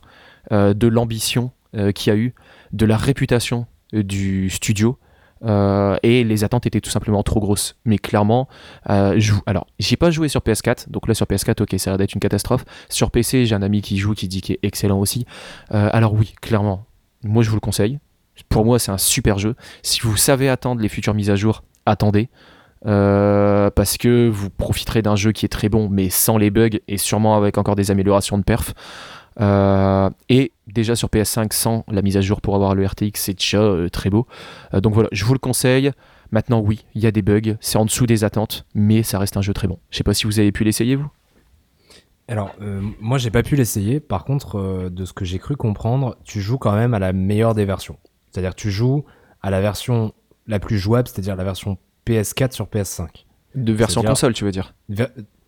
euh, 0.52 0.74
de 0.74 0.86
l'ambition 0.88 1.52
euh, 1.76 1.92
qu'il 1.92 2.12
y 2.12 2.16
a 2.16 2.18
eu, 2.18 2.34
de 2.72 2.86
la 2.86 2.96
réputation 2.96 3.66
du 3.92 4.50
studio. 4.50 4.98
et 5.42 6.24
les 6.24 6.44
attentes 6.44 6.66
étaient 6.66 6.80
tout 6.80 6.90
simplement 6.90 7.22
trop 7.22 7.40
grosses. 7.40 7.76
Mais 7.84 7.98
clairement, 7.98 8.48
je, 8.88 9.32
alors 9.46 9.66
j'ai 9.78 9.96
pas 9.96 10.10
joué 10.10 10.28
sur 10.28 10.40
PS4, 10.40 10.90
donc 10.90 11.08
là 11.08 11.14
sur 11.14 11.26
PS4, 11.26 11.62
ok, 11.62 11.74
ça 11.78 11.90
a 11.90 11.92
l'air 11.92 11.98
d'être 11.98 12.14
une 12.14 12.20
catastrophe. 12.20 12.64
Sur 12.88 13.10
PC, 13.10 13.46
j'ai 13.46 13.54
un 13.54 13.62
ami 13.62 13.82
qui 13.82 13.96
joue 13.98 14.14
qui 14.14 14.28
dit 14.28 14.40
qu'il 14.40 14.54
est 14.54 14.64
excellent 14.64 14.98
aussi. 14.98 15.26
alors 15.70 16.14
oui, 16.14 16.34
clairement, 16.40 16.86
moi 17.22 17.42
je 17.42 17.50
vous 17.50 17.56
le 17.56 17.60
conseille. 17.60 17.98
Pour 18.48 18.64
moi, 18.64 18.78
c'est 18.78 18.92
un 18.92 18.98
super 18.98 19.38
jeu. 19.38 19.54
Si 19.82 20.00
vous 20.00 20.16
savez 20.16 20.48
attendre 20.48 20.80
les 20.80 20.88
futures 20.88 21.14
mises 21.14 21.30
à 21.30 21.36
jour, 21.36 21.62
attendez. 21.86 22.28
Euh, 22.84 23.70
parce 23.70 23.96
que 23.96 24.28
vous 24.28 24.50
profiterez 24.50 25.02
d'un 25.02 25.16
jeu 25.16 25.32
qui 25.32 25.44
est 25.46 25.48
très 25.48 25.68
bon, 25.68 25.88
mais 25.88 26.10
sans 26.10 26.38
les 26.38 26.50
bugs 26.50 26.78
et 26.86 26.98
sûrement 26.98 27.36
avec 27.36 27.58
encore 27.58 27.74
des 27.74 27.90
améliorations 27.90 28.38
de 28.38 28.44
perf. 28.44 28.74
Euh, 29.40 30.10
et 30.28 30.52
déjà 30.66 30.96
sur 30.96 31.08
PS5 31.08 31.52
sans 31.52 31.84
la 31.88 32.02
mise 32.02 32.16
à 32.16 32.20
jour 32.20 32.40
pour 32.40 32.54
avoir 32.54 32.74
le 32.74 32.86
RTX, 32.86 33.12
c'est 33.14 33.38
déjà 33.38 33.60
euh, 33.60 33.88
très 33.88 34.10
beau. 34.10 34.26
donc 34.72 34.94
voilà, 34.94 35.08
je 35.12 35.24
vous 35.24 35.32
le 35.32 35.38
conseille. 35.38 35.90
Maintenant, 36.32 36.60
oui, 36.60 36.84
il 36.94 37.02
y 37.02 37.06
a 37.06 37.12
des 37.12 37.22
bugs, 37.22 37.56
c'est 37.60 37.78
en 37.78 37.84
dessous 37.84 38.06
des 38.06 38.24
attentes, 38.24 38.66
mais 38.74 39.02
ça 39.02 39.18
reste 39.18 39.36
un 39.36 39.42
jeu 39.42 39.54
très 39.54 39.68
bon. 39.68 39.78
Je 39.90 39.98
sais 39.98 40.04
pas 40.04 40.14
si 40.14 40.26
vous 40.26 40.40
avez 40.40 40.50
pu 40.50 40.64
l'essayer, 40.64 40.96
vous? 40.96 41.08
Alors, 42.28 42.50
moi 43.00 43.18
j'ai 43.18 43.30
pas 43.30 43.44
pu 43.44 43.54
l'essayer. 43.54 44.00
Par 44.00 44.24
contre, 44.24 44.88
de 44.90 45.04
ce 45.04 45.12
que 45.12 45.24
j'ai 45.24 45.38
cru 45.38 45.54
comprendre, 45.54 46.16
tu 46.24 46.40
joues 46.40 46.58
quand 46.58 46.74
même 46.74 46.94
à 46.94 46.98
la 46.98 47.12
meilleure 47.12 47.54
des 47.54 47.64
versions. 47.64 47.98
C'est-à-dire 48.32 48.56
tu 48.56 48.72
joues 48.72 49.04
à 49.42 49.50
la 49.50 49.60
version 49.60 50.12
la 50.48 50.58
plus 50.58 50.78
jouable, 50.78 51.06
c'est-à-dire 51.06 51.36
la 51.36 51.44
version 51.44 51.78
PS4 52.06 52.52
sur 52.52 52.66
PS5. 52.66 53.25
De 53.56 53.72
version 53.72 54.02
console, 54.02 54.34
tu 54.34 54.44
veux 54.44 54.52
dire 54.52 54.74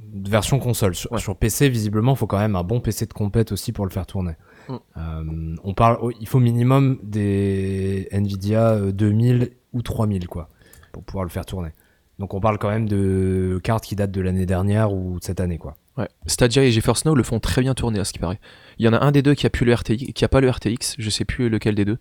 Version 0.01 0.59
console. 0.59 0.95
Sur, 0.95 1.37
PC, 1.37 1.69
visiblement, 1.69 2.13
il 2.13 2.17
faut 2.17 2.27
quand 2.27 2.39
même 2.39 2.57
un 2.57 2.65
bon 2.65 2.81
PC 2.81 3.07
de 3.07 3.13
compète 3.13 3.53
aussi 3.53 3.73
pour 3.73 3.85
le 3.85 3.91
faire 3.91 4.07
tourner. 4.07 4.33
Mm. 4.69 4.75
Euh, 4.97 5.57
on 5.63 5.75
parle, 5.75 5.99
il 6.21 6.27
faut 6.27 6.41
minimum 6.41 6.99
des 7.03 8.09
Nvidia 8.11 8.79
2000 8.93 9.43
euh, 9.43 9.47
ou 9.75 9.83
3000 9.83 10.27
quoi, 10.27 10.49
pour 10.93 11.05
pouvoir 11.05 11.25
le 11.25 11.31
faire 11.31 11.45
tourner. 11.45 11.71
Donc 12.19 12.35
on 12.35 12.41
parle 12.41 12.59
quand 12.59 12.71
même 12.71 12.89
de 12.89 13.61
cartes 13.63 13.85
qui 13.85 13.95
datent 13.95 14.11
de 14.11 14.21
l'année 14.21 14.47
dernière 14.47 14.93
ou 14.93 15.21
de 15.21 15.25
cette 15.25 15.41
année 15.41 15.59
quoi. 15.59 15.77
Ouais. 15.97 16.09
Stadia 16.27 16.65
et 16.65 16.71
GeForce 16.71 17.05
Now 17.05 17.15
le 17.15 17.23
font 17.23 17.41
très 17.41 17.61
bien 17.61 17.75
tourner 17.75 17.99
à 17.99 18.05
ce 18.05 18.13
qui 18.13 18.19
paraît. 18.19 18.41
Il 18.79 18.87
y 18.87 18.89
en 18.89 18.93
a 18.93 19.05
un 19.05 19.13
des 19.13 19.23
deux 19.23 19.35
qui 19.35 19.47
a 19.47 19.51
plus 19.51 19.67
le 19.67 19.75
RTX, 19.75 20.13
qui 20.15 20.25
a 20.25 20.29
pas 20.29 20.41
le 20.41 20.49
RTX, 20.49 20.97
je 20.99 21.11
sais 21.11 21.25
plus 21.25 21.49
lequel 21.49 21.75
des 21.75 21.85
deux, 21.85 21.99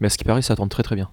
mais 0.00 0.06
à 0.06 0.10
ce 0.10 0.18
qui 0.18 0.24
paraît 0.24 0.42
ça 0.42 0.56
tourne 0.56 0.68
très 0.68 0.82
très 0.82 0.96
bien. 0.96 1.10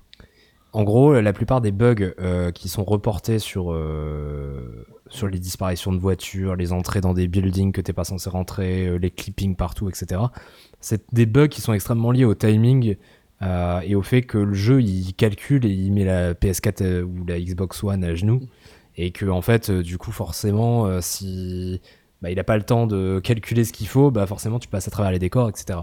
En 0.74 0.84
gros, 0.84 1.20
la 1.20 1.34
plupart 1.34 1.62
des 1.62 1.72
bugs 1.72 2.14
euh, 2.20 2.52
qui 2.52 2.70
sont 2.70 2.84
reportés 2.84 3.40
sur, 3.40 3.72
euh, 3.72 4.86
sur 5.10 5.28
les 5.28 5.40
disparitions 5.40 5.94
de 5.94 5.98
voitures, 5.98 6.56
les 6.56 6.74
entrées 6.74 7.02
dans 7.02 7.14
des 7.14 7.28
buildings 7.28 7.72
que 7.72 7.82
t'es 7.82 7.94
pas 7.94 8.04
censé 8.04 8.30
rentrer, 8.30 8.88
euh, 8.88 8.98
les 8.98 9.10
clippings 9.10 9.56
partout, 9.56 9.90
etc. 9.90 10.22
C'est 10.82 11.04
des 11.14 11.26
bugs 11.26 11.48
qui 11.48 11.62
sont 11.62 11.74
extrêmement 11.74 12.12
liés 12.12 12.26
au 12.26 12.36
timing 12.36 12.96
et 13.84 13.94
au 13.94 14.02
fait 14.02 14.24
que 14.24 14.40
le 14.40 14.56
jeu 14.56 14.82
il 14.82 15.14
calcule 15.14 15.64
et 15.64 15.70
il 15.70 15.94
met 15.94 16.06
la 16.06 16.34
PS4 16.34 17.04
ou 17.04 17.24
la 17.24 17.40
Xbox 17.40 17.84
One 17.84 18.04
à 18.04 18.16
genoux 18.16 18.42
et 18.96 19.12
que 19.12 19.28
en 19.28 19.44
fait, 19.44 19.70
du 19.70 20.00
coup, 20.00 20.12
forcément, 20.12 21.02
si 21.02 21.80
bah, 22.24 22.32
il 22.32 22.40
a 22.40 22.44
pas 22.44 22.58
le 22.58 22.64
temps 22.64 22.88
de 22.88 23.20
calculer 23.24 23.64
ce 23.64 23.74
qu'il 23.74 23.88
faut, 23.88 24.10
bah 24.10 24.26
forcément 24.26 24.58
tu 24.58 24.68
passes 24.68 24.88
à 24.88 24.92
travers 24.92 25.12
les 25.12 25.20
décors, 25.20 25.50
etc. 25.50 25.80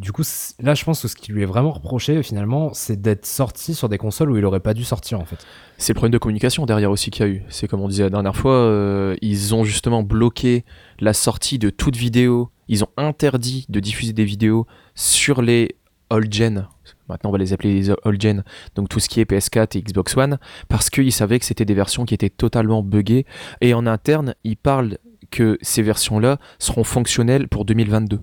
Du 0.00 0.12
coup, 0.12 0.22
là, 0.62 0.72
je 0.72 0.82
pense 0.82 1.02
que 1.02 1.08
ce 1.08 1.14
qui 1.14 1.30
lui 1.30 1.42
est 1.42 1.46
vraiment 1.46 1.72
reproché, 1.72 2.22
finalement, 2.22 2.72
c'est 2.72 3.02
d'être 3.02 3.26
sorti 3.26 3.74
sur 3.74 3.90
des 3.90 3.98
consoles 3.98 4.30
où 4.30 4.38
il 4.38 4.44
aurait 4.46 4.60
pas 4.60 4.72
dû 4.72 4.82
sortir, 4.82 5.20
en 5.20 5.26
fait. 5.26 5.46
C'est 5.76 5.92
le 5.92 5.96
problème 5.96 6.12
de 6.12 6.18
communication 6.18 6.64
derrière 6.64 6.90
aussi 6.90 7.10
qu'il 7.10 7.26
y 7.26 7.28
a 7.28 7.30
eu. 7.30 7.42
C'est 7.50 7.68
comme 7.68 7.82
on 7.82 7.88
disait 7.88 8.04
la 8.04 8.08
dernière 8.08 8.34
fois, 8.34 8.54
euh, 8.54 9.14
ils 9.20 9.54
ont 9.54 9.62
justement 9.62 10.02
bloqué 10.02 10.64
la 11.00 11.12
sortie 11.12 11.58
de 11.58 11.68
toute 11.68 11.96
vidéo. 11.96 12.48
Ils 12.66 12.82
ont 12.82 12.88
interdit 12.96 13.66
de 13.68 13.78
diffuser 13.78 14.14
des 14.14 14.24
vidéos 14.24 14.66
sur 14.94 15.42
les 15.42 15.76
old-gen. 16.08 16.66
Maintenant, 17.10 17.28
on 17.28 17.32
va 17.32 17.38
les 17.38 17.52
appeler 17.52 17.74
les 17.74 17.90
old-gen. 17.90 18.42
Donc, 18.76 18.88
tout 18.88 19.00
ce 19.00 19.08
qui 19.10 19.20
est 19.20 19.30
PS4 19.30 19.76
et 19.76 19.82
Xbox 19.82 20.16
One. 20.16 20.38
Parce 20.70 20.88
qu'ils 20.88 21.12
savaient 21.12 21.38
que 21.38 21.44
c'était 21.44 21.66
des 21.66 21.74
versions 21.74 22.06
qui 22.06 22.14
étaient 22.14 22.30
totalement 22.30 22.82
buggées. 22.82 23.26
Et 23.60 23.74
en 23.74 23.86
interne, 23.86 24.34
ils 24.44 24.56
parlent 24.56 24.96
que 25.30 25.58
ces 25.60 25.82
versions-là 25.82 26.38
seront 26.58 26.84
fonctionnelles 26.84 27.48
pour 27.48 27.66
2022. 27.66 28.20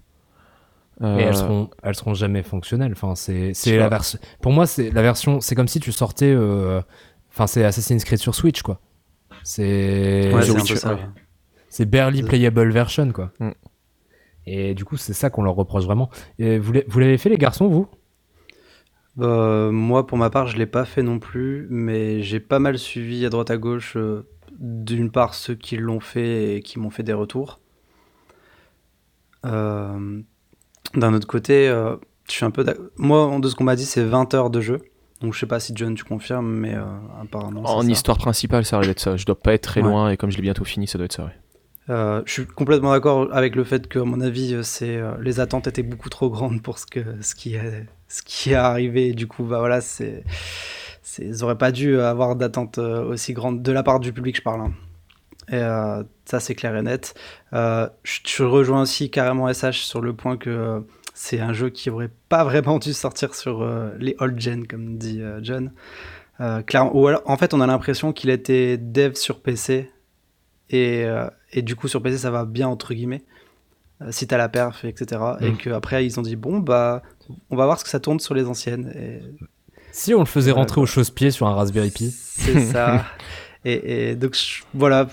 Mais 1.00 1.24
elles 1.24 1.30
euh, 1.30 1.34
seront, 1.34 1.70
elles 1.84 1.96
seront 1.96 2.14
jamais 2.14 2.44
fonctionnelles. 2.44 2.94
Enfin, 2.94 3.16
c'est, 3.16 3.54
c'est 3.54 3.78
la 3.78 3.90
version. 3.90 4.20
Pour 4.42 4.52
moi, 4.52 4.66
c'est 4.66 4.90
la 4.90 5.02
version. 5.02 5.42
C'est 5.42 5.56
comme 5.56 5.68
si 5.68 5.80
tu 5.80 5.92
sortais. 5.92 6.34
Euh, 6.34 6.82
enfin, 7.30 7.46
c'est 7.46 7.64
Assassin's 7.64 8.04
Creed 8.04 8.20
sur 8.20 8.34
Switch, 8.34 8.62
quoi. 8.62 8.80
C'est. 9.44 10.32
c'est 11.70 11.86
barely 11.86 12.24
playable 12.24 12.72
version, 12.72 13.12
quoi. 13.12 13.32
Mm. 13.40 13.52
Et 14.48 14.74
du 14.74 14.86
coup, 14.86 14.98
c'est 14.98 15.14
ça 15.14 15.30
qu'on 15.30 15.44
leur 15.44 15.56
reproche 15.56 15.84
vraiment. 15.84 16.10
Et 16.40 16.58
vous 16.58 17.00
l'avez 17.00 17.18
fait, 17.18 17.30
les 17.30 17.38
garçons, 17.38 17.68
vous? 17.68 17.88
Bah, 19.18 19.70
Moi, 19.72 20.08
pour 20.08 20.18
ma 20.18 20.30
part, 20.30 20.48
je 20.48 20.58
l'ai 20.58 20.66
pas 20.66 20.86
fait 20.86 21.04
non 21.04 21.20
plus, 21.20 21.68
mais 21.70 22.24
j'ai 22.24 22.40
pas 22.40 22.60
mal 22.60 22.80
suivi 22.80 23.26
à 23.26 23.30
droite 23.30 23.52
à 23.52 23.58
gauche. 23.58 23.96
Euh, 23.98 24.28
d'une 24.60 25.12
part, 25.12 25.36
ceux 25.36 25.54
qui 25.54 25.78
l'ont 25.78 26.00
fait 26.00 26.56
et 26.56 26.62
qui 26.62 26.80
m'ont 26.80 26.90
fait 26.90 27.04
des 27.04 27.14
retours. 27.14 27.60
Euh, 29.46 30.22
D'un 30.96 31.14
autre 31.14 31.28
côté, 31.28 31.68
euh, 31.68 31.96
je 32.28 32.34
suis 32.34 32.46
un 32.46 32.52
peu. 32.52 32.66
Moi, 32.98 33.38
de 33.40 33.48
ce 33.48 33.56
qu'on 33.56 33.64
m'a 33.64 33.76
dit, 33.76 33.86
c'est 33.86 34.04
20 34.04 34.34
heures 34.34 34.50
de 34.50 34.62
jeu. 34.62 34.82
Donc 35.22 35.34
je 35.34 35.40
sais 35.40 35.46
pas 35.48 35.60
si 35.60 35.74
John, 35.76 35.96
tu 35.96 36.04
confirmes, 36.04 36.48
mais 36.48 36.76
euh, 36.76 36.84
apparemment. 37.22 37.64
En 37.66 37.82
ça. 37.82 37.88
histoire 37.90 38.18
principale, 38.18 38.66
ça 38.66 38.78
va 38.80 38.86
être 38.86 39.00
ça. 39.00 39.18
Je 39.18 39.26
dois 39.26 39.40
pas 39.40 39.54
être 39.54 39.64
très 39.64 39.82
Ouais. 39.82 39.90
loin 39.90 40.10
et 40.12 40.18
comme 40.18 40.30
je 40.30 40.38
l'ai 40.38 40.44
bientôt 40.44 40.64
fini, 40.64 40.88
ça 40.88 40.98
doit 40.98 41.06
être 41.06 41.14
ça. 41.14 41.24
ouais. 41.26 41.32
Euh, 41.90 42.22
je 42.26 42.32
suis 42.34 42.46
complètement 42.46 42.92
d'accord 42.92 43.30
avec 43.32 43.56
le 43.56 43.64
fait 43.64 43.88
que, 43.88 43.98
à 44.00 44.04
mon 44.04 44.20
avis, 44.22 44.58
c'est 44.64 44.98
euh, 44.98 45.14
les 45.22 45.40
attentes 45.40 45.68
étaient 45.68 45.84
beaucoup 45.84 46.10
trop 46.10 46.30
grandes 46.30 46.62
pour 46.62 46.78
ce 46.80 46.86
que 46.86 47.00
ce 47.22 47.34
qui 47.34 47.56
est 47.56 47.86
ce 48.10 48.22
qui 48.22 48.52
est 48.52 48.56
arrivé. 48.56 49.08
Et 49.08 49.14
du 49.14 49.26
coup, 49.28 49.44
bah 49.44 49.60
voilà, 49.60 49.82
c'est 49.82 50.24
ils 51.20 51.44
auraient 51.44 51.58
pas 51.58 51.72
dû 51.72 52.00
avoir 52.00 52.36
d'attentes 52.36 52.78
aussi 52.78 53.34
grandes 53.34 53.64
de 53.64 53.72
la 53.72 53.82
part 53.84 54.00
du 54.00 54.14
public, 54.14 54.36
je 54.38 54.42
parle. 54.44 54.62
hein. 54.62 54.72
Et 55.50 55.56
euh, 55.56 56.04
ça, 56.26 56.40
c'est 56.40 56.56
clair 56.56 56.76
et 56.76 56.82
net. 56.82 57.14
Euh, 57.54 57.88
je, 58.04 58.44
rejoins 58.44 58.82
aussi 58.82 59.10
carrément 59.10 59.52
SH 59.52 59.80
sur 59.84 60.02
le 60.02 60.14
point 60.14 60.36
que 60.38 60.50
euh, 60.50 60.80
c'est 61.14 61.40
un 61.40 61.54
jeu 61.54 61.70
qui 61.70 61.90
aurait 61.90 62.12
pas 62.30 62.44
vraiment 62.44 62.80
dû 62.80 62.94
sortir 62.94 63.34
sur 63.34 63.62
euh, 63.62 63.92
les 64.00 64.16
old 64.20 64.40
gen, 64.40 64.68
comme 64.68 64.98
dit 64.98 65.22
euh, 65.22 65.40
John. 65.42 65.72
Euh, 66.42 66.62
clairement, 66.62 66.92
ou 66.96 67.08
alors, 67.08 67.22
en 67.26 67.38
fait, 67.38 67.54
on 67.54 67.62
a 67.62 67.68
l'impression 67.68 68.12
qu'il 68.14 68.30
était 68.30 68.78
dev 68.78 69.14
sur 69.16 69.40
PC 69.42 69.90
et, 70.70 71.06
et 71.54 71.62
du 71.62 71.78
coup 71.78 71.88
sur 71.88 72.02
PC 72.04 72.18
ça 72.18 72.30
va 72.30 72.44
bien 72.44 72.68
entre 72.68 72.94
guillemets 72.94 73.24
si 74.10 74.28
t'as 74.28 74.36
la 74.38 74.50
perf 74.50 74.84
etc 74.84 75.22
et 75.40 75.52
Mm. 75.52 75.58
qu'après 75.58 76.06
ils 76.06 76.20
ont 76.20 76.22
dit 76.24 76.36
bon 76.36 76.60
bah 76.60 77.02
on 77.50 77.56
va 77.56 77.64
voir 77.66 77.80
ce 77.80 77.86
que 77.86 77.90
ça 77.90 78.02
tourne 78.02 78.20
sur 78.20 78.34
les 78.36 78.48
anciennes 78.48 78.92
et 78.94 79.22
Si 79.94 80.14
on 80.14 80.20
le 80.20 80.26
faisait 80.26 80.52
rentrer 80.52 80.82
au 80.82 80.86
chausse-pied 80.86 81.32
sur 81.32 81.48
un 81.48 81.54
Raspberry 81.56 81.90
Pi. 81.90 82.12
c'est 82.12 82.60
ça 82.66 83.06
et, 83.66 84.10
et 84.12 84.16
donc 84.18 84.36
je- 84.36 84.64
voilà 84.74 85.08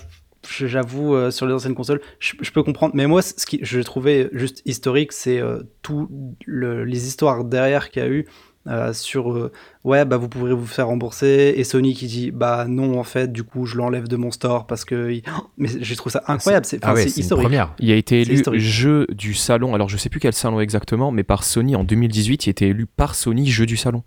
j'avoue 0.49 1.15
euh, 1.15 1.31
sur 1.31 1.45
les 1.45 1.53
anciennes 1.53 1.75
consoles 1.75 2.01
je, 2.19 2.33
je 2.41 2.51
peux 2.51 2.63
comprendre 2.63 2.93
mais 2.95 3.07
moi 3.07 3.21
ce 3.21 3.45
qui 3.45 3.59
je 3.61 3.79
trouvais 3.81 4.29
juste 4.33 4.61
historique 4.65 5.11
c'est 5.11 5.39
euh, 5.39 5.63
tout 5.81 6.09
le- 6.45 6.83
les 6.85 7.07
histoires 7.07 7.43
derrière 7.43 7.89
qu'il 7.89 8.03
y 8.03 8.05
a 8.05 8.09
eu 8.09 8.25
euh, 8.67 8.93
sur 8.93 9.51
ouais 9.83 10.05
bah 10.05 10.17
vous 10.17 10.27
pourrez 10.27 10.53
vous 10.53 10.65
faire 10.65 10.87
rembourser 10.87 11.53
et 11.55 11.63
Sony 11.63 11.93
qui 11.93 12.07
dit 12.07 12.31
bah 12.31 12.65
non 12.67 12.97
en 12.99 13.03
fait 13.03 13.31
du 13.31 13.43
coup 13.43 13.67
je 13.67 13.77
l'enlève 13.77 14.07
de 14.07 14.15
mon 14.15 14.31
store 14.31 14.65
parce 14.65 14.85
que 14.85 15.11
il- 15.11 15.23
mais 15.57 15.69
j'ai 15.81 15.95
trouvé 15.95 16.13
ça 16.13 16.23
incroyable 16.27 16.65
c'est 16.65 16.79
Ah 16.81 16.93
ouais, 16.95 17.03
une 17.03 17.09
historique 17.19 17.43
première. 17.45 17.75
Il 17.79 17.91
a 17.91 17.95
été 17.95 18.21
élu 18.21 18.41
jeu 18.59 19.05
du 19.11 19.35
salon. 19.35 19.75
Alors 19.75 19.87
je 19.87 19.97
sais 19.97 20.09
plus 20.09 20.19
quel 20.19 20.33
salon 20.33 20.59
exactement, 20.61 21.11
mais 21.11 21.23
par 21.23 21.43
Sony 21.43 21.75
en 21.75 21.83
2018, 21.83 22.45
il 22.45 22.49
a 22.49 22.51
été 22.51 22.67
élu 22.69 22.87
par 22.87 23.13
Sony 23.13 23.45
jeu 23.47 23.67
du 23.67 23.77
salon. 23.77 24.01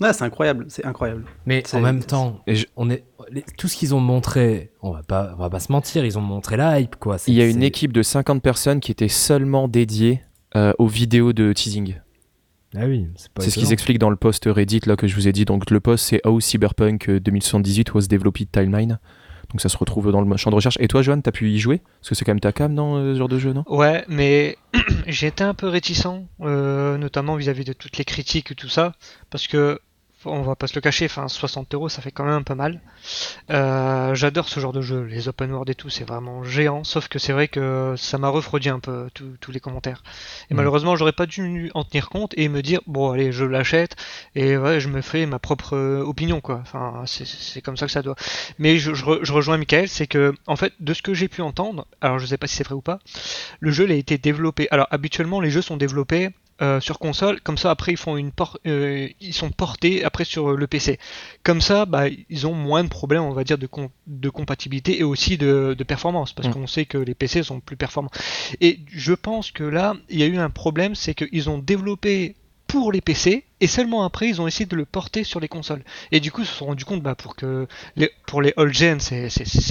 Ouais, 0.00 0.12
c'est 0.12 0.24
incroyable, 0.24 0.66
c'est 0.68 0.84
incroyable. 0.84 1.24
Mais 1.46 1.62
C'est- 1.64 1.76
en 1.76 1.80
même 1.80 2.02
temps, 2.02 2.40
Et 2.46 2.56
je- 2.56 2.66
on 2.76 2.90
est 2.90 3.04
les- 3.30 3.44
tout 3.56 3.68
ce 3.68 3.76
qu'ils 3.76 3.94
ont 3.94 4.00
montré, 4.00 4.72
on 4.82 4.90
va 4.90 5.02
pas, 5.02 5.32
on 5.34 5.40
va 5.40 5.48
pas 5.50 5.60
se 5.60 5.70
mentir, 5.70 6.04
ils 6.04 6.18
ont 6.18 6.22
montré 6.22 6.56
la 6.56 6.80
hype 6.80 6.96
quoi. 6.96 7.16
C'est- 7.18 7.30
Il 7.30 7.36
y 7.36 7.42
a 7.42 7.46
une 7.46 7.62
équipe 7.62 7.92
de 7.92 8.02
50 8.02 8.42
personnes 8.42 8.80
qui 8.80 8.90
était 8.90 9.08
seulement 9.08 9.68
dédiée 9.68 10.20
euh, 10.56 10.72
aux 10.78 10.86
vidéos 10.88 11.32
de 11.32 11.52
teasing. 11.52 11.96
Ah 12.76 12.86
oui, 12.86 13.06
c'est 13.16 13.30
pas 13.32 13.42
C'est 13.42 13.50
ce 13.50 13.58
qu'ils 13.58 13.72
expliquent 13.72 13.98
dans 14.00 14.10
le 14.10 14.16
post 14.16 14.44
Reddit 14.46 14.80
là 14.86 14.96
que 14.96 15.06
je 15.06 15.14
vous 15.14 15.28
ai 15.28 15.32
dit. 15.32 15.44
Donc 15.44 15.70
le 15.70 15.78
post 15.80 16.04
c'est 16.06 16.20
How 16.26 16.40
Cyberpunk 16.40 17.08
euh, 17.08 17.20
2078 17.20 17.94
was 17.94 18.02
developed 18.08 18.50
timeline. 18.50 18.98
Donc 19.54 19.60
ça 19.60 19.68
se 19.68 19.76
retrouve 19.76 20.10
dans 20.10 20.20
le 20.20 20.36
champ 20.36 20.50
de 20.50 20.56
recherche. 20.56 20.76
Et 20.80 20.88
toi, 20.88 21.00
Johan, 21.00 21.20
t'as 21.20 21.30
pu 21.30 21.48
y 21.48 21.60
jouer? 21.60 21.80
Parce 22.00 22.08
que 22.08 22.14
c'est 22.16 22.24
quand 22.24 22.32
même 22.32 22.40
ta 22.40 22.50
cam 22.50 22.74
dans 22.74 22.96
euh, 22.96 23.14
ce 23.14 23.18
genre 23.20 23.28
de 23.28 23.38
jeu, 23.38 23.52
non? 23.52 23.62
Ouais, 23.68 24.04
mais 24.08 24.58
j'étais 25.06 25.44
un 25.44 25.54
peu 25.54 25.68
réticent, 25.68 26.08
euh, 26.40 26.98
notamment 26.98 27.36
vis-à-vis 27.36 27.64
de 27.64 27.72
toutes 27.72 27.96
les 27.96 28.04
critiques 28.04 28.50
et 28.50 28.56
tout 28.56 28.68
ça, 28.68 28.94
parce 29.30 29.46
que 29.46 29.78
on 30.26 30.42
va 30.42 30.56
pas 30.56 30.66
se 30.66 30.74
le 30.74 30.80
cacher, 30.80 31.06
enfin 31.06 31.28
60 31.28 31.74
euros 31.74 31.88
ça 31.88 32.02
fait 32.02 32.10
quand 32.10 32.24
même 32.24 32.34
un 32.34 32.42
peu 32.42 32.54
mal. 32.54 32.80
Euh, 33.50 34.14
J'adore 34.14 34.48
ce 34.48 34.60
genre 34.60 34.72
de 34.72 34.80
jeu, 34.80 35.02
les 35.02 35.28
open 35.28 35.50
world 35.52 35.68
et 35.70 35.74
tout, 35.74 35.90
c'est 35.90 36.04
vraiment 36.04 36.44
géant, 36.44 36.84
sauf 36.84 37.08
que 37.08 37.18
c'est 37.18 37.32
vrai 37.32 37.48
que 37.48 37.94
ça 37.96 38.18
m'a 38.18 38.28
refroidi 38.28 38.68
un 38.68 38.78
peu 38.80 39.08
tous- 39.14 39.50
les 39.52 39.60
commentaires. 39.60 40.02
Et 40.50 40.54
Mhm. 40.54 40.56
malheureusement 40.58 40.96
j'aurais 40.96 41.12
pas 41.12 41.26
dû 41.26 41.70
en 41.74 41.84
tenir 41.84 42.08
compte 42.08 42.32
et 42.36 42.48
me 42.48 42.62
dire 42.62 42.80
bon 42.86 43.10
allez 43.10 43.30
je 43.32 43.44
l'achète 43.44 43.96
et 44.34 44.56
ouais 44.56 44.80
je 44.80 44.88
me 44.88 45.00
fais 45.00 45.26
ma 45.26 45.38
propre 45.38 45.76
euh, 45.76 46.02
opinion 46.02 46.40
quoi. 46.40 46.60
Enfin 46.62 47.02
c'est- 47.06 47.26
c'est 47.26 47.60
comme 47.62 47.76
ça 47.76 47.86
que 47.86 47.92
ça 47.92 48.02
doit. 48.02 48.16
Mais 48.58 48.78
je, 48.78 48.94
je 48.94 49.04
re- 49.04 49.20
je 49.22 49.32
rejoins 49.32 49.58
Michael, 49.58 49.88
c'est 49.88 50.06
que 50.06 50.34
en 50.46 50.56
fait 50.56 50.72
de 50.80 50.94
ce 50.94 51.02
que 51.02 51.14
j'ai 51.14 51.28
pu 51.28 51.42
entendre, 51.42 51.86
alors 52.00 52.18
je 52.18 52.26
sais 52.26 52.38
pas 52.38 52.46
si 52.46 52.56
c'est 52.56 52.64
vrai 52.64 52.74
ou 52.74 52.80
pas, 52.80 52.98
le 53.60 53.70
jeu 53.70 53.84
il 53.84 53.92
a 53.92 53.94
été 53.94 54.18
développé. 54.18 54.68
Alors 54.70 54.86
habituellement 54.90 55.40
les 55.40 55.50
jeux 55.50 55.62
sont 55.62 55.76
développés 55.76 56.30
euh, 56.62 56.80
sur 56.80 56.98
console, 56.98 57.40
comme 57.40 57.58
ça 57.58 57.70
après 57.70 57.92
ils 57.92 57.96
font 57.96 58.16
une 58.16 58.30
euh, 58.66 59.08
ils 59.20 59.34
sont 59.34 59.50
portés 59.50 60.04
après 60.04 60.24
sur 60.24 60.52
euh, 60.52 60.56
le 60.56 60.66
PC. 60.66 60.98
Comme 61.42 61.60
ça, 61.60 61.84
bah, 61.84 62.04
ils 62.08 62.46
ont 62.46 62.54
moins 62.54 62.84
de 62.84 62.88
problèmes, 62.88 63.22
on 63.22 63.32
va 63.32 63.42
dire, 63.44 63.58
de, 63.58 63.66
com- 63.66 63.88
de 64.06 64.28
compatibilité 64.28 64.98
et 65.00 65.02
aussi 65.02 65.36
de, 65.36 65.74
de 65.76 65.84
performance, 65.84 66.32
parce 66.32 66.48
Mm. 66.48 66.52
qu'on 66.52 66.66
sait 66.66 66.84
que 66.86 66.98
les 66.98 67.14
PC 67.14 67.42
sont 67.42 67.60
plus 67.60 67.76
performants. 67.76 68.10
Et 68.60 68.78
je 68.86 69.12
pense 69.14 69.50
que 69.50 69.64
là, 69.64 69.94
il 70.10 70.18
y 70.18 70.22
a 70.22 70.26
eu 70.26 70.38
un 70.38 70.50
problème, 70.50 70.94
c'est 70.94 71.14
qu'ils 71.14 71.50
ont 71.50 71.58
développé 71.58 72.36
pour 72.74 72.90
les 72.90 73.00
PC 73.00 73.44
et 73.60 73.66
seulement 73.68 74.02
après 74.02 74.28
ils 74.28 74.40
ont 74.40 74.48
essayé 74.48 74.66
de 74.66 74.74
le 74.74 74.84
porter 74.84 75.22
sur 75.22 75.38
les 75.38 75.46
consoles. 75.46 75.84
Et 76.10 76.18
du 76.18 76.32
coup, 76.32 76.40
ils 76.40 76.46
se 76.46 76.54
sont 76.54 76.66
rendu 76.66 76.84
compte 76.84 77.02
bah, 77.02 77.14
pour 77.14 77.36
que 77.36 77.68
les, 77.94 78.10
pour 78.26 78.42
les 78.42 78.52
old 78.56 78.74
gen, 78.74 78.98
c'est 78.98 79.28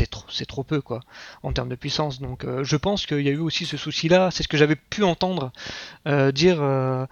trop, 0.09 0.25
trop 0.47 0.63
peu 0.63 0.79
quoi 0.79 1.01
en 1.43 1.51
termes 1.51 1.67
de 1.67 1.75
puissance. 1.75 2.21
Donc, 2.21 2.45
euh, 2.45 2.63
je 2.63 2.77
pense 2.77 3.05
qu'il 3.05 3.19
y 3.19 3.27
a 3.27 3.31
eu 3.31 3.39
aussi 3.39 3.65
ce 3.65 3.75
souci-là. 3.75 4.31
C'est 4.31 4.43
ce 4.43 4.47
que 4.47 4.55
j'avais 4.55 4.77
pu 4.77 5.03
entendre 5.03 5.51
euh, 6.07 6.31
dire 6.31 6.59
euh, 6.61 7.05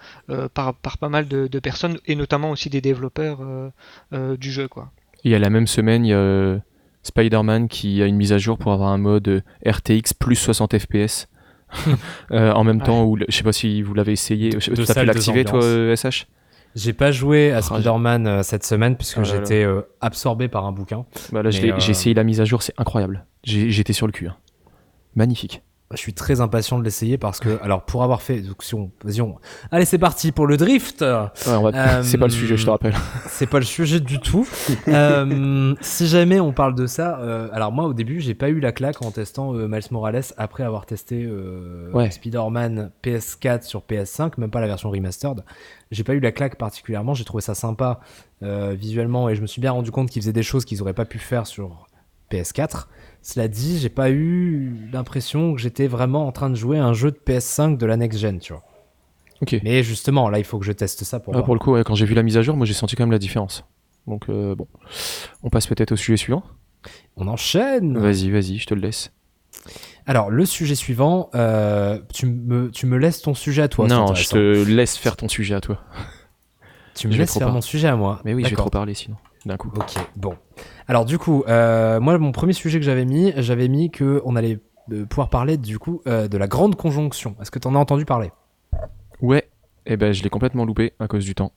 par, 0.54 0.76
par 0.76 0.98
pas 0.98 1.10
mal 1.10 1.28
de, 1.28 1.60
personnes 1.60 2.00
et 2.06 2.16
notamment 2.16 2.52
aussi 2.52 2.70
des 2.70 2.80
développeurs 2.80 3.40
du 4.14 4.52
jeu 4.52 4.68
quoi. 4.70 4.92
Il 5.26 5.32
y 5.32 5.36
a 5.36 5.40
la 5.40 5.50
même 5.50 5.68
semaine, 5.68 6.06
il 6.06 6.62
Spider-Man 7.04 7.68
qui 7.68 8.02
a 8.02 8.06
une 8.06 8.16
mise 8.16 8.32
à 8.32 8.38
jour 8.38 8.58
pour 8.58 8.72
avoir 8.72 8.92
un 8.92 8.98
mode 8.98 9.44
RTX 9.66 10.14
plus 10.18 10.36
60 10.38 10.78
FPS. 10.78 11.28
Euh, 12.32 12.52
en 12.54 12.64
même 12.64 12.78
Ouais. 12.78 12.84
temps, 12.86 13.16
le- 13.16 13.26
je 13.30 13.36
sais 13.36 13.44
pas 13.44 13.52
si 13.54 13.82
vous 13.82 13.94
l'avez 13.94 14.12
essayé. 14.14 14.50
Deux 14.50 14.86
T'as 14.86 15.00
pu 15.02 15.06
l'activer 15.06 15.44
toi, 15.44 15.60
ambiances. 15.60 15.66
euh, 15.66 15.96
SH 15.96 16.28
J'ai 16.76 16.94
pas 16.94 17.12
joué 17.12 17.52
à 17.52 17.58
Ah, 17.58 17.62
Spider-Man 17.62 18.28
euh, 18.28 18.44
cette 18.44 18.66
semaine 18.66 18.96
puisque 18.96 19.20
Ah 19.20 19.24
j'étais 19.24 19.64
euh, 19.64 19.82
absorbé 20.00 20.48
par 20.48 20.66
un 20.66 20.72
bouquin. 20.72 21.06
bah, 21.32 21.42
là, 21.44 21.50
euh, 21.50 21.52
j'ai 21.52 21.92
essayé 21.92 22.14
la 22.16 22.24
mise 22.24 22.40
à 22.42 22.46
jour, 22.46 22.62
c'est 22.64 22.74
incroyable. 22.78 23.26
J'étais 23.44 23.94
sur 23.94 24.06
le 24.08 24.12
cul. 24.14 24.28
hein. 24.28 24.36
Magnifique. 25.16 25.62
Je 25.94 25.98
suis 25.98 26.14
très 26.14 26.42
impatient 26.42 26.80
de 26.80 26.84
l'essayer 26.84 27.18
parce 27.18 27.40
que, 27.40 27.60
alors, 27.62 27.84
pour 27.84 28.04
avoir 28.04 28.22
fait, 28.22 28.42
donc, 28.42 28.64
si 28.64 28.76
on- 28.76 28.92
vas-y, 29.04 29.22
on- 29.22 29.36
allez, 29.72 29.86
c'est 29.86 29.98
parti 29.98 30.32
pour 30.32 30.48
le 30.48 30.58
drift. 30.58 31.02
Ouais, 31.02 31.28
on 31.48 31.62
va- 31.64 31.72
Euh, 32.00 32.04
c'est 32.04 32.18
pas 32.18 32.26
le 32.28 32.32
sujet, 32.32 32.58
je 32.58 32.66
te 32.66 32.70
rappelle. 32.70 32.94
C'est 33.28 33.48
pas 33.48 33.60
le 33.60 33.66
sujet 33.66 34.00
du 34.00 34.20
tout. 34.20 34.48
Euh, 34.88 35.74
si 35.82 36.08
jamais 36.08 36.40
on 36.40 36.52
parle 36.54 36.76
de 36.76 36.86
ça, 36.88 37.20
euh, 37.20 37.50
alors 37.54 37.72
moi 37.72 37.86
au 37.86 37.94
début 37.94 38.20
j'ai 38.20 38.36
pas 38.36 38.50
eu 38.50 38.60
la 38.60 38.72
claque 38.72 39.02
en 39.04 39.12
testant 39.12 39.52
Miles 39.54 39.82
Morales 39.92 40.22
après 40.38 40.64
avoir 40.64 40.86
testé 40.86 41.28
Ouais. 41.94 42.12
Spider-Man 42.12 42.92
PS4 43.04 43.64
sur 43.64 43.82
PS5, 43.82 44.38
même 44.38 44.52
pas 44.52 44.62
la 44.62 44.68
version 44.68 44.90
remastered. 44.92 45.44
J'ai 45.92 46.04
pas 46.04 46.14
eu 46.14 46.20
la 46.20 46.32
claque 46.32 46.58
particulièrement, 46.58 47.14
j'ai 47.14 47.26
trouvé 47.26 47.42
ça 47.42 47.56
sympa 47.56 48.00
visuellement 48.42 49.30
et 49.30 49.36
je 49.36 49.42
me 49.42 49.48
suis 49.48 49.62
bien 49.62 49.72
rendu 49.72 49.92
compte 49.92 50.10
qu'ils 50.10 50.22
faisaient 50.22 50.34
des 50.34 50.44
choses 50.44 50.66
qu'ils 50.66 50.82
auraient 50.82 50.94
pas 50.94 51.06
pu 51.06 51.20
faire 51.20 51.48
sur 51.48 51.88
PS4. 52.32 52.88
Cela 53.24 53.48
dit, 53.48 53.78
j'ai 53.80 53.90
pas 53.90 54.10
eu 54.10 54.74
l'impression 54.92 55.54
que 55.54 55.62
j'étais 55.62 55.88
vraiment 55.88 56.28
en 56.28 56.32
train 56.32 56.50
de 56.50 56.56
jouer 56.56 56.80
à 56.80 56.86
un 56.86 56.94
jeu 56.94 57.12
de 57.12 57.18
PS5 57.18 57.78
de 57.78 57.86
la 57.86 57.98
next 57.98 58.20
gen, 58.20 58.40
tu 58.40 58.54
vois. 58.54 58.64
Ok. 59.42 59.60
Mais 59.64 59.84
justement, 59.84 60.30
là 60.30 60.38
il 60.40 60.44
faut 60.46 60.60
que 60.60 60.66
je 60.66 60.72
teste 60.72 61.04
ça 61.04 61.20
pour 61.20 61.34
Ah, 61.34 61.38
voir. 61.38 61.46
pour 61.46 61.54
le 61.56 61.60
coup, 61.60 61.72
ouais, 61.74 61.84
quand 61.84 61.96
j'ai 61.96 62.06
vu 62.06 62.14
la 62.16 62.24
mise 62.24 62.38
à 62.38 62.42
jour, 62.42 62.56
moi 62.56 62.66
j'ai 62.66 62.74
senti 62.74 62.96
quand 62.96 63.04
même 63.04 63.12
la 63.12 63.20
différence. 63.20 63.64
Donc 64.08 64.30
euh, 64.30 64.56
bon, 64.56 64.68
on 65.44 65.50
passe 65.50 65.68
peut-être 65.68 65.92
au 65.92 65.96
sujet 65.96 66.18
suivant. 66.18 66.44
On 67.16 67.28
enchaîne. 67.28 67.98
Vas-y, 67.98 68.32
vas-y, 68.32 68.58
je 68.58 68.66
te 68.66 68.74
le 68.74 68.82
laisse. 68.82 69.12
Alors, 70.08 70.32
le 70.32 70.46
sujet 70.46 70.74
suivant, 70.74 71.30
euh, 71.36 72.00
tu, 72.12 72.26
me, 72.26 72.72
tu 72.72 72.88
me 72.88 72.98
laisses 72.98 73.22
ton 73.22 73.36
sujet 73.36 73.62
à 73.62 73.68
toi. 73.68 73.88
non, 73.88 74.16
je 74.16 74.28
te 74.30 74.64
laisse 74.66 74.98
faire 74.98 75.16
ton 75.16 75.28
sujet 75.28 75.54
à 75.54 75.62
toi. 75.62 75.80
Tu 76.96 77.08
me 77.08 77.14
je 77.14 77.20
laisses 77.20 77.38
faire 77.38 77.52
mon 77.52 77.62
sujet 77.62 77.88
à 77.88 77.96
moi. 77.96 78.20
Mais 78.26 78.34
oui, 78.34 78.44
je 78.44 78.50
vais 78.50 78.56
trop 78.56 78.72
parler 78.72 78.96
sinon, 78.96 79.18
d'un 79.46 79.58
coup. 79.58 79.72
Ok, 79.76 79.96
bon. 80.16 80.36
Alors, 80.88 81.06
du 81.06 81.18
coup, 81.18 81.44
euh, 81.48 82.00
moi, 82.00 82.18
mon 82.18 82.32
premier 82.32 82.54
sujet 82.54 82.80
que 82.80 82.86
j'avais 82.86 83.06
mis, 83.06 83.34
j'avais 83.38 83.68
mis 83.68 83.90
que 83.92 84.22
on 84.26 84.36
allait 84.36 84.60
euh, 84.92 85.06
pouvoir 85.06 85.30
parler, 85.30 85.58
du 85.58 85.80
coup, 85.80 86.02
euh, 86.08 86.28
de 86.28 86.38
la 86.38 86.48
grande 86.48 86.76
conjonction. 86.76 87.36
Est-ce 87.42 87.52
que 87.52 87.60
tu 87.60 87.68
en 87.68 87.76
as 87.76 87.80
entendu 87.80 88.06
parler? 88.06 88.32
Ouais, 89.22 89.50
et 89.86 89.98
ben 89.98 90.14
je 90.14 90.24
l'ai 90.24 90.30
complètement 90.30 90.66
loupé 90.66 90.94
à 91.00 91.08
cause 91.08 91.26
du 91.26 91.36
temps. 91.36 91.52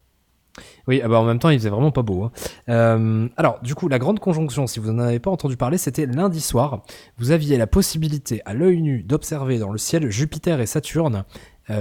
Oui, 0.86 1.00
ah 1.02 1.08
bah 1.08 1.18
en 1.18 1.24
même 1.24 1.40
temps, 1.40 1.50
il 1.50 1.58
faisait 1.58 1.70
vraiment 1.70 1.90
pas 1.90 2.02
beau. 2.02 2.22
hein. 2.24 2.32
Euh, 2.68 3.28
alors, 3.36 3.58
du 3.62 3.74
coup, 3.74 3.88
la 3.88 3.98
grande 3.98 4.20
conjonction, 4.20 4.66
si 4.68 4.78
vous 4.78 4.92
n'en 4.92 5.02
avez 5.02 5.18
pas 5.18 5.30
entendu 5.30 5.56
parler, 5.56 5.78
c'était 5.78 6.06
lundi 6.06 6.40
soir. 6.40 6.82
Vous 7.18 7.32
aviez 7.32 7.56
la 7.56 7.66
possibilité 7.66 8.40
à 8.44 8.54
l'œil 8.54 8.80
nu 8.80 9.02
d'observer 9.02 9.58
dans 9.58 9.72
le 9.72 9.78
ciel 9.78 10.10
Jupiter 10.10 10.60
et 10.60 10.66
Saturne 10.66 11.24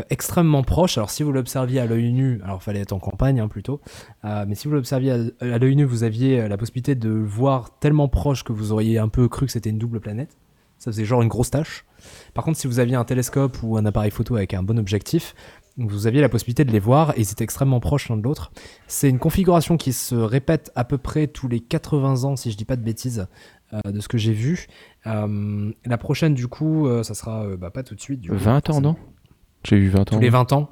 extrêmement 0.10 0.63
proches. 0.63 0.98
Alors, 0.98 1.10
si 1.10 1.24
vous 1.24 1.32
l'observiez 1.32 1.80
à 1.80 1.86
l'œil 1.86 2.12
nu, 2.12 2.40
alors 2.44 2.63
fallait 2.63 2.80
être 2.80 2.94
en 2.94 3.00
campagne 3.00 3.40
hein, 3.40 3.48
plutôt, 3.48 3.82
Euh, 4.25 4.46
mais 4.48 4.56
si 4.56 4.68
vous 4.68 4.74
l'observiez 4.74 5.12
à, 5.12 5.18
à 5.42 5.58
l'œil 5.58 5.75
nu, 5.75 5.84
vous 5.84 6.04
aviez 6.04 6.40
euh, 6.42 6.48
la 6.48 6.58
possibilité 6.58 6.96
de 6.96 7.10
le 7.10 7.24
voir 7.25 7.78
tellement 7.80 8.08
proche 8.08 8.44
que 8.44 8.54
vous 8.54 8.72
auriez 8.72 8.98
un 8.98 9.10
peu 9.10 9.28
cru 9.28 9.46
que 9.46 9.52
c'était 9.52 9.70
une 9.70 9.78
double 9.80 10.00
planète. 10.00 10.38
Ça 10.78 10.92
faisait 10.92 11.06
genre 11.06 11.22
une 11.22 11.28
grosse 11.28 11.50
tâche. 11.52 11.86
Par 12.34 12.44
contre, 12.44 12.58
si 12.58 12.68
vous 12.68 12.80
aviez 12.80 12.96
un 12.96 13.04
télescope 13.06 13.58
ou 13.63 13.78
un 13.78 13.86
appareil 13.86 14.12
photo 14.12 14.36
avec 14.36 14.54
un 14.54 14.63
bon 14.63 14.80
objectif, 14.80 15.36
vous 15.78 16.08
aviez 16.08 16.22
la 16.22 16.30
possibilité 16.30 16.66
de 16.66 16.72
les 16.72 16.80
voir 16.80 17.12
et 17.18 17.22
ils 17.22 17.32
étaient 17.32 17.44
extrêmement 17.44 17.80
proches 17.80 18.10
l'un 18.10 18.18
de 18.18 18.22
l'autre. 18.24 18.52
C'est 18.88 19.10
une 19.10 19.20
configuration 19.20 19.75
qui 19.78 19.92
se 19.92 20.16
répète 20.16 20.72
à 20.75 20.84
peu 20.86 20.98
près 20.98 21.28
tous 21.28 21.48
les 21.48 21.60
80 21.60 22.24
ans, 22.25 22.36
si 22.36 22.52
je 22.52 22.58
dis 22.58 22.66
pas 22.66 22.75
de 22.75 22.84
bêtises, 22.84 23.28
euh, 23.74 23.92
de 23.92 24.00
ce 24.00 24.08
que 24.08 24.18
j'ai 24.18 24.34
vu. 24.34 24.68
Euh, 25.08 25.72
la 25.86 25.98
prochaine, 25.98 26.34
du 26.34 26.48
coup, 26.48 26.88
euh, 26.88 27.02
ça 27.04 27.13
sera 27.13 27.44
euh, 27.46 27.58
bah, 27.58 27.72
pas 27.72 27.84
tout 27.84 27.96
de 27.96 28.02
suite. 28.02 28.22
Du 28.22 28.30
coup, 28.30 28.38
20 28.38 28.70
ans, 28.70 28.82
non? 28.82 28.96
J'ai 29.63 29.77
vu 29.77 29.89
20 29.89 30.00
ans. 30.01 30.03
tous 30.05 30.20
les 30.20 30.29
20 30.29 30.51
ans. 30.53 30.70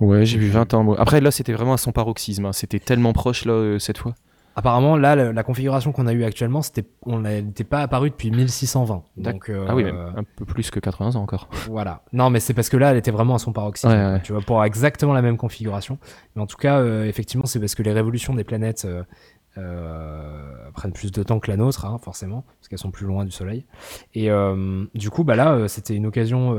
Ouais, 0.00 0.24
j'ai 0.26 0.38
vu 0.38 0.48
20 0.48 0.74
ans. 0.74 0.92
Après, 0.94 1.20
là, 1.20 1.30
c'était 1.30 1.52
vraiment 1.52 1.74
à 1.74 1.78
son 1.78 1.92
paroxysme. 1.92 2.46
hein. 2.46 2.52
C'était 2.52 2.80
tellement 2.80 3.12
proche, 3.12 3.44
là, 3.44 3.52
euh, 3.52 3.78
cette 3.78 3.98
fois. 3.98 4.14
Apparemment, 4.56 4.96
là, 4.96 5.16
la, 5.16 5.32
la 5.32 5.42
configuration 5.42 5.90
qu'on 5.92 6.06
a 6.06 6.12
eue 6.12 6.22
actuellement, 6.24 6.62
c'était, 6.62 6.84
on 7.02 7.20
n'était 7.20 7.64
pas 7.64 7.80
apparu 7.80 8.10
depuis 8.10 8.30
1620. 8.30 9.02
Donc, 9.16 9.50
euh, 9.50 9.66
Ah 9.68 9.74
oui, 9.74 9.82
même 9.84 10.12
un 10.16 10.22
peu 10.22 10.44
plus 10.44 10.70
que 10.70 10.78
80 10.80 11.16
ans 11.16 11.22
encore. 11.22 11.48
Voilà. 11.68 12.02
Non, 12.12 12.30
mais 12.30 12.38
c'est 12.40 12.54
parce 12.54 12.68
que 12.68 12.76
là, 12.76 12.92
elle 12.92 12.96
était 12.96 13.10
vraiment 13.10 13.34
à 13.34 13.38
son 13.38 13.52
paroxysme. 13.52 13.88
Ouais, 13.92 14.12
ouais. 14.12 14.20
Tu 14.22 14.32
vois, 14.32 14.42
pour 14.42 14.62
exactement 14.64 15.12
la 15.12 15.22
même 15.22 15.36
configuration. 15.36 15.98
Mais 16.36 16.42
en 16.42 16.46
tout 16.46 16.56
cas, 16.56 16.78
euh, 16.78 17.04
effectivement, 17.06 17.46
c'est 17.46 17.58
parce 17.58 17.74
que 17.74 17.82
les 17.82 17.92
révolutions 17.92 18.32
des 18.34 18.44
planètes 18.44 18.86
euh, 19.58 20.52
prennent 20.74 20.92
plus 20.92 21.10
de 21.12 21.22
temps 21.22 21.40
que 21.40 21.50
la 21.50 21.56
nôtre, 21.56 21.84
hein, 21.84 21.98
forcément, 22.02 22.44
parce 22.58 22.68
qu'elles 22.68 22.78
sont 22.78 22.90
plus 22.90 23.06
loin 23.06 23.24
du 23.24 23.30
Soleil. 23.30 23.64
Et 24.14 24.28
du 24.94 25.10
coup, 25.10 25.24
bah 25.24 25.36
là, 25.36 25.66
c'était 25.68 25.94
une 25.96 26.06
occasion 26.06 26.56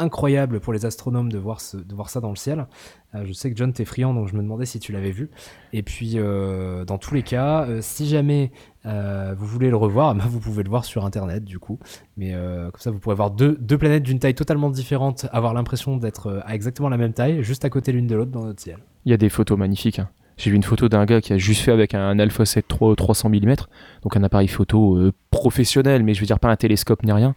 incroyable 0.00 0.60
pour 0.60 0.72
les 0.72 0.86
astronomes 0.86 1.30
de 1.30 1.38
voir, 1.38 1.60
ça 1.60 2.20
dans 2.20 2.30
le 2.30 2.36
ciel. 2.36 2.66
Euh, 3.14 3.24
je 3.26 3.32
sais 3.32 3.50
que 3.50 3.56
John, 3.56 3.72
t'es 3.72 3.84
friand, 3.84 4.14
donc 4.14 4.28
je 4.28 4.34
me 4.34 4.42
demandais 4.42 4.66
si 4.66 4.80
tu 4.80 4.92
l'avais 4.92 5.10
vu. 5.10 5.30
Et 5.72 5.82
puis, 5.82 6.12
euh, 6.16 6.84
dans 6.84 6.98
tous 6.98 7.14
les 7.14 7.22
cas, 7.22 7.66
euh, 7.66 7.78
si 7.82 8.08
jamais 8.08 8.50
vous 8.84 9.46
voulez 9.46 9.68
le 9.68 9.76
revoir, 9.76 10.14
vous 10.28 10.40
pouvez 10.40 10.62
le 10.62 10.70
voir 10.70 10.84
sur 10.84 11.04
Internet, 11.04 11.44
du 11.44 11.58
coup. 11.58 11.78
Mais 12.16 12.32
comme 12.32 12.80
ça, 12.80 12.90
vous 12.90 12.98
pourrez 12.98 13.16
voir 13.16 13.30
deux, 13.30 13.56
planètes 13.78 14.02
d'une 14.02 14.18
taille 14.18 14.34
totalement 14.34 14.70
différente, 14.70 15.26
avoir 15.32 15.54
l'impression 15.54 15.96
d'être 15.96 16.42
à 16.44 16.54
exactement 16.54 16.88
la 16.88 16.96
même 16.96 17.12
taille, 17.12 17.42
juste 17.42 17.64
à 17.64 17.70
côté 17.70 17.92
l'une 17.92 18.06
de 18.06 18.16
l'autre 18.16 18.30
dans 18.30 18.44
notre 18.44 18.60
ciel. 18.60 18.78
Il 19.04 19.10
y 19.10 19.14
a 19.14 19.18
des 19.18 19.28
photos 19.28 19.58
magnifiques. 19.58 19.98
hein. 19.98 20.08
J'ai 20.38 20.48
vu 20.48 20.56
une 20.56 20.62
photo 20.62 20.88
d'un 20.88 21.04
gars 21.04 21.20
qui 21.20 21.34
a 21.34 21.38
juste 21.38 21.60
fait 21.60 21.72
avec 21.72 21.92
un 21.92 22.18
Alpha 22.18 22.46
7 22.46 22.64
III 22.80 22.96
300 22.96 23.28
mm, 23.28 23.54
donc 24.02 24.16
un 24.16 24.22
appareil 24.22 24.48
photo 24.48 24.98
professionnel, 25.30 26.02
mais 26.02 26.14
je 26.14 26.20
veux 26.20 26.26
dire 26.26 26.40
pas 26.40 26.48
un 26.48 26.56
télescope 26.56 27.02
ni 27.02 27.12
rien. 27.12 27.34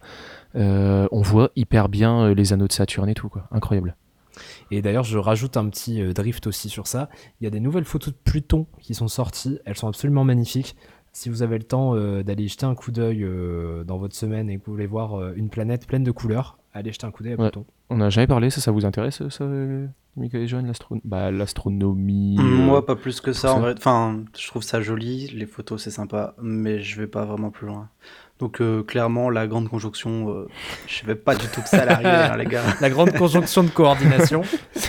Euh, 0.56 1.08
on 1.12 1.22
voit 1.22 1.50
hyper 1.56 1.88
bien 1.88 2.26
euh, 2.26 2.34
les 2.34 2.52
anneaux 2.52 2.68
de 2.68 2.72
Saturne 2.72 3.08
et 3.08 3.14
tout, 3.14 3.28
quoi. 3.28 3.48
Incroyable. 3.50 3.96
Et 4.70 4.82
d'ailleurs, 4.82 5.04
je 5.04 5.18
rajoute 5.18 5.56
un 5.56 5.68
petit 5.68 6.00
euh, 6.02 6.12
drift 6.12 6.46
aussi 6.46 6.68
sur 6.68 6.86
ça. 6.86 7.08
Il 7.40 7.44
y 7.44 7.46
a 7.46 7.50
des 7.50 7.60
nouvelles 7.60 7.84
photos 7.84 8.12
de 8.12 8.18
Pluton 8.24 8.66
qui 8.80 8.94
sont 8.94 9.08
sorties. 9.08 9.58
Elles 9.64 9.76
sont 9.76 9.88
absolument 9.88 10.24
magnifiques. 10.24 10.76
Si 11.12 11.28
vous 11.28 11.42
avez 11.42 11.58
le 11.58 11.64
temps 11.64 11.94
euh, 11.94 12.24
d'aller 12.24 12.48
jeter 12.48 12.66
un 12.66 12.74
coup 12.74 12.90
d'œil 12.90 13.22
euh, 13.22 13.84
dans 13.84 13.98
votre 13.98 14.16
semaine 14.16 14.50
et 14.50 14.58
que 14.58 14.64
vous 14.66 14.72
voulez 14.72 14.86
voir 14.88 15.14
euh, 15.20 15.32
une 15.36 15.48
planète 15.48 15.86
pleine 15.86 16.02
de 16.02 16.10
couleurs, 16.10 16.58
allez 16.72 16.90
jeter 16.92 17.06
un 17.06 17.12
coup 17.12 17.22
d'œil 17.22 17.34
à 17.34 17.36
Ouais. 17.36 17.50
Pluton. 17.50 17.64
On 17.90 17.98
n'a 17.98 18.10
jamais 18.10 18.26
parlé, 18.26 18.50
ça, 18.50 18.60
ça 18.60 18.72
vous 18.72 18.84
intéresse, 18.84 19.22
ça, 19.28 19.44
euh, 19.44 19.86
Michael 20.16 20.42
et 20.42 20.46
John, 20.48 20.66
l'astro- 20.66 20.98
bah, 21.04 21.30
l'astronomie 21.30 22.36
euh, 22.40 22.42
Moi, 22.42 22.84
pas 22.84 22.96
plus 22.96 23.20
que 23.20 23.32
ça, 23.32 23.48
ça. 23.48 23.54
en 23.54 23.60
vrai. 23.60 23.74
Enfin, 23.76 24.24
je 24.36 24.48
trouve 24.48 24.62
ça 24.62 24.80
joli, 24.80 25.28
les 25.28 25.46
photos, 25.46 25.82
c'est 25.82 25.90
sympa, 25.90 26.34
mais 26.42 26.80
je 26.80 27.00
vais 27.00 27.06
pas 27.06 27.24
vraiment 27.24 27.50
plus 27.50 27.66
loin. 27.66 27.88
Donc, 28.44 28.60
euh, 28.60 28.82
clairement, 28.82 29.30
la 29.30 29.46
grande 29.46 29.70
conjonction, 29.70 30.28
euh, 30.28 30.48
je 30.86 30.96
savais 31.00 31.14
pas 31.14 31.34
du 31.34 31.46
tout 31.46 31.62
que 31.62 31.68
ça 31.70 31.80
allait 31.80 31.92
arriver, 31.92 32.10
hein, 32.10 32.36
les 32.36 32.44
gars. 32.44 32.62
La 32.82 32.90
grande 32.90 33.10
conjonction 33.16 33.62
de 33.64 33.70
coordination. 33.70 34.42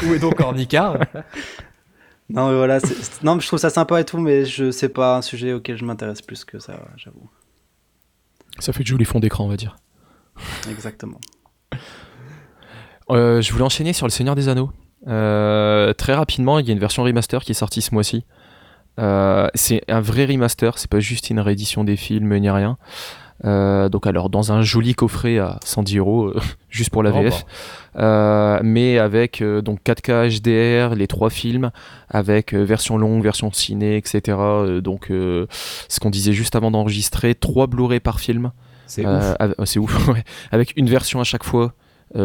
Où 0.05 0.13
est 0.13 0.19
donc 0.19 0.41
Ornicard 0.41 0.97
Non, 2.29 2.49
mais 2.49 2.57
voilà, 2.57 2.81
c'est- 2.81 2.95
c'est- 3.01 3.23
non, 3.23 3.35
mais 3.35 3.41
je 3.41 3.47
trouve 3.47 3.59
ça 3.59 3.69
sympa 3.69 4.01
et 4.01 4.03
tout, 4.03 4.17
mais 4.17 4.43
je 4.43 4.71
sais 4.71 4.89
pas 4.89 5.15
un 5.15 5.21
sujet 5.21 5.53
auquel 5.53 5.77
je 5.77 5.85
m'intéresse 5.85 6.21
plus 6.21 6.43
que 6.43 6.59
ça, 6.59 6.81
j'avoue. 6.97 7.29
Ça 8.59 8.73
fait 8.73 8.81
de 8.83 8.87
jolis 8.87 9.05
fonds 9.05 9.21
d'écran, 9.21 9.45
on 9.45 9.47
va 9.47 9.55
dire. 9.55 9.77
Exactement. 10.69 11.21
Euh, 13.09 13.41
je 13.41 13.51
voulais 13.53 13.63
enchaîner 13.63 13.93
sur 13.93 14.05
Le 14.05 14.11
Seigneur 14.11 14.35
des 14.35 14.49
Anneaux. 14.49 14.71
Euh, 15.07 15.93
très 15.93 16.13
rapidement, 16.13 16.59
il 16.59 16.65
y 16.67 16.71
a 16.71 16.73
une 16.73 16.79
version 16.79 17.03
remaster 17.03 17.41
qui 17.43 17.51
est 17.51 17.55
sortie 17.55 17.81
ce 17.81 17.93
mois-ci. 17.93 18.25
Euh, 18.99 19.47
c'est 19.55 19.81
un 19.89 20.01
vrai 20.01 20.25
remaster, 20.25 20.77
c'est 20.77 20.89
pas 20.89 20.99
juste 20.99 21.29
une 21.29 21.39
réédition 21.39 21.85
des 21.85 21.95
films 21.95 22.35
ni 22.37 22.49
rien. 22.49 22.77
Euh, 23.43 23.89
donc 23.89 24.07
alors 24.07 24.29
dans 24.29 24.53
un 24.53 24.61
joli 24.61 24.95
coffret 24.95 25.39
à 25.39 25.59
110 25.65 25.97
euros 25.97 26.27
euh, 26.27 26.39
juste 26.69 26.89
pour 26.89 27.03
la 27.03 27.11
Oh, 27.13 27.21
VF, 27.21 27.45
Euh, 27.97 28.59
mais 28.63 28.97
avec 28.97 29.41
euh, 29.41 29.61
donc 29.61 29.79
4K 29.85 30.39
HDR, 30.39 30.95
les 30.95 31.07
trois 31.07 31.29
films, 31.29 31.71
avec 32.09 32.53
version 32.53 32.97
longue, 32.97 33.21
version 33.23 33.51
ciné, 33.51 33.97
etc. 33.97 34.37
Donc 34.81 35.07
ce 35.09 35.99
qu'on 35.99 36.09
disait 36.09 36.33
juste 36.33 36.55
avant 36.55 36.71
d'enregistrer, 36.71 37.35
trois 37.35 37.67
Blu-ray 37.67 37.99
par 37.99 38.19
film. 38.21 38.51
C'est 38.87 39.05
ouf. 39.05 39.35
av- 39.39 39.55
c'est 39.65 39.79
ouf, 39.79 40.07
ouais. 40.09 40.23
Avec 40.51 40.73
une 40.77 40.87
version 40.89 41.19
à 41.19 41.23
chaque 41.25 41.43
fois 41.43 41.73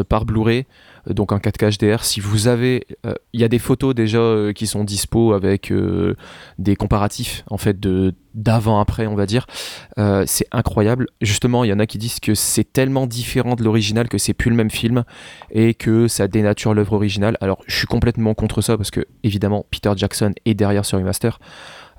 par 0.09 0.25
Blu-ray, 0.25 0.67
donc 1.09 1.33
en 1.33 1.39
4K 1.39 1.79
HDR. 1.79 2.05
Si 2.05 2.21
vous 2.21 2.49
avez, 2.49 2.87
euh, 3.07 3.15
il 3.33 3.41
y 3.41 3.45
a 3.45 3.49
des 3.49 3.59
photos 3.59 3.95
déjà 3.95 4.19
euh, 4.19 4.53
qui 4.53 4.67
sont 4.67 4.85
dispo 4.85 5.33
avec 5.33 5.71
euh, 5.71 6.17
des 6.59 6.77
comparatifs 6.77 7.45
en 7.49 7.57
fait 7.57 7.79
de 7.79 8.15
d'avant 8.35 8.81
après, 8.81 9.07
on 9.07 9.15
va 9.15 9.27
dire. 9.27 9.47
Euh, 9.99 10.25
c'est 10.27 10.47
incroyable. 10.53 11.07
Justement, 11.21 11.65
il 11.65 11.69
y 11.69 11.73
en 11.73 11.79
a 11.79 11.87
qui 11.87 11.99
disent 11.99 12.21
que 12.21 12.35
c'est 12.35 12.73
tellement 12.73 13.07
différent 13.07 13.55
de 13.55 13.65
l'original 13.65 14.09
que 14.09 14.19
c'est 14.19 14.35
plus 14.35 14.51
le 14.51 14.57
même 14.57 14.71
film 14.71 15.05
et 15.51 15.75
que 15.75 16.09
ça 16.09 16.29
dénature 16.29 16.75
l'œuvre 16.75 16.95
originale. 16.95 17.37
Alors, 17.41 17.63
je 17.67 17.77
suis 17.77 17.87
complètement 17.87 18.35
contre 18.35 18.61
ça 18.61 18.77
parce 18.77 18.91
que 18.91 19.05
évidemment 19.23 19.67
Peter 19.71 19.93
Jackson 19.97 20.33
est 20.45 20.55
derrière 20.55 20.85
ce 20.85 20.97
remaster. 20.97 21.39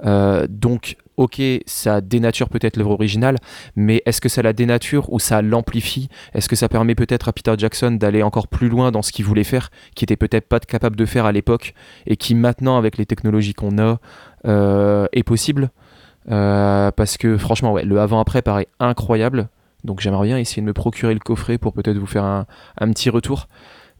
Euh, 0.05 0.47
donc, 0.49 0.97
ok, 1.21 1.41
ça 1.67 2.01
dénature 2.01 2.49
peut-être 2.49 2.77
l'œuvre 2.77 2.91
originale, 2.91 3.37
mais 3.75 4.01
est-ce 4.05 4.19
que 4.19 4.29
ça 4.29 4.41
la 4.41 4.53
dénature 4.53 5.13
ou 5.13 5.19
ça 5.19 5.41
l'amplifie? 5.41 6.09
Est-ce 6.33 6.49
que 6.49 6.55
ça 6.55 6.67
permet 6.67 6.95
peut-être 6.95 7.29
à 7.29 7.33
Peter 7.33 7.53
Jackson 7.57 7.91
d'aller 7.91 8.23
encore 8.23 8.47
plus 8.47 8.69
loin 8.69 8.91
dans 8.91 9.03
ce 9.03 9.11
qu'il 9.11 9.25
voulait 9.25 9.43
faire, 9.43 9.69
qui 9.95 10.03
était 10.03 10.17
peut-être 10.17 10.47
pas 10.47 10.59
capable 10.59 10.95
de 10.95 11.05
faire 11.05 11.25
à 11.25 11.31
l'époque, 11.31 11.73
et 12.07 12.17
qui 12.17 12.33
maintenant, 12.33 12.77
avec 12.77 12.97
les 12.97 13.05
technologies 13.05 13.53
qu'on 13.53 13.77
a, 13.77 13.99
euh, 14.45 15.05
est 15.13 15.23
possible? 15.23 15.69
Euh, 16.31 16.91
Parce 16.91 17.17
que 17.17 17.37
franchement, 17.37 17.71
ouais, 17.73 17.83
le 17.83 17.99
avant-après 17.99 18.41
paraît 18.41 18.67
incroyable. 18.79 19.49
Donc 19.83 20.01
j'aimerais 20.01 20.27
bien 20.27 20.37
essayer 20.37 20.61
de 20.61 20.67
me 20.67 20.73
procurer 20.73 21.13
le 21.13 21.19
coffret 21.19 21.57
pour 21.57 21.73
peut-être 21.73 21.97
vous 21.97 22.07
faire 22.07 22.23
un, 22.23 22.45
un 22.79 22.89
petit 22.91 23.09
retour. 23.09 23.47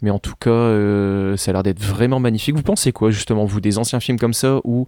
Mais 0.01 0.09
en 0.09 0.19
tout 0.19 0.35
cas, 0.39 0.49
euh, 0.49 1.37
ça 1.37 1.51
a 1.51 1.53
l'air 1.53 1.63
d'être 1.63 1.81
vraiment 1.81 2.19
magnifique. 2.19 2.55
Vous 2.55 2.63
pensez 2.63 2.91
quoi, 2.91 3.11
justement, 3.11 3.45
vous, 3.45 3.61
des 3.61 3.77
anciens 3.77 3.99
films 3.99 4.17
comme 4.17 4.33
ça 4.33 4.59
où 4.63 4.87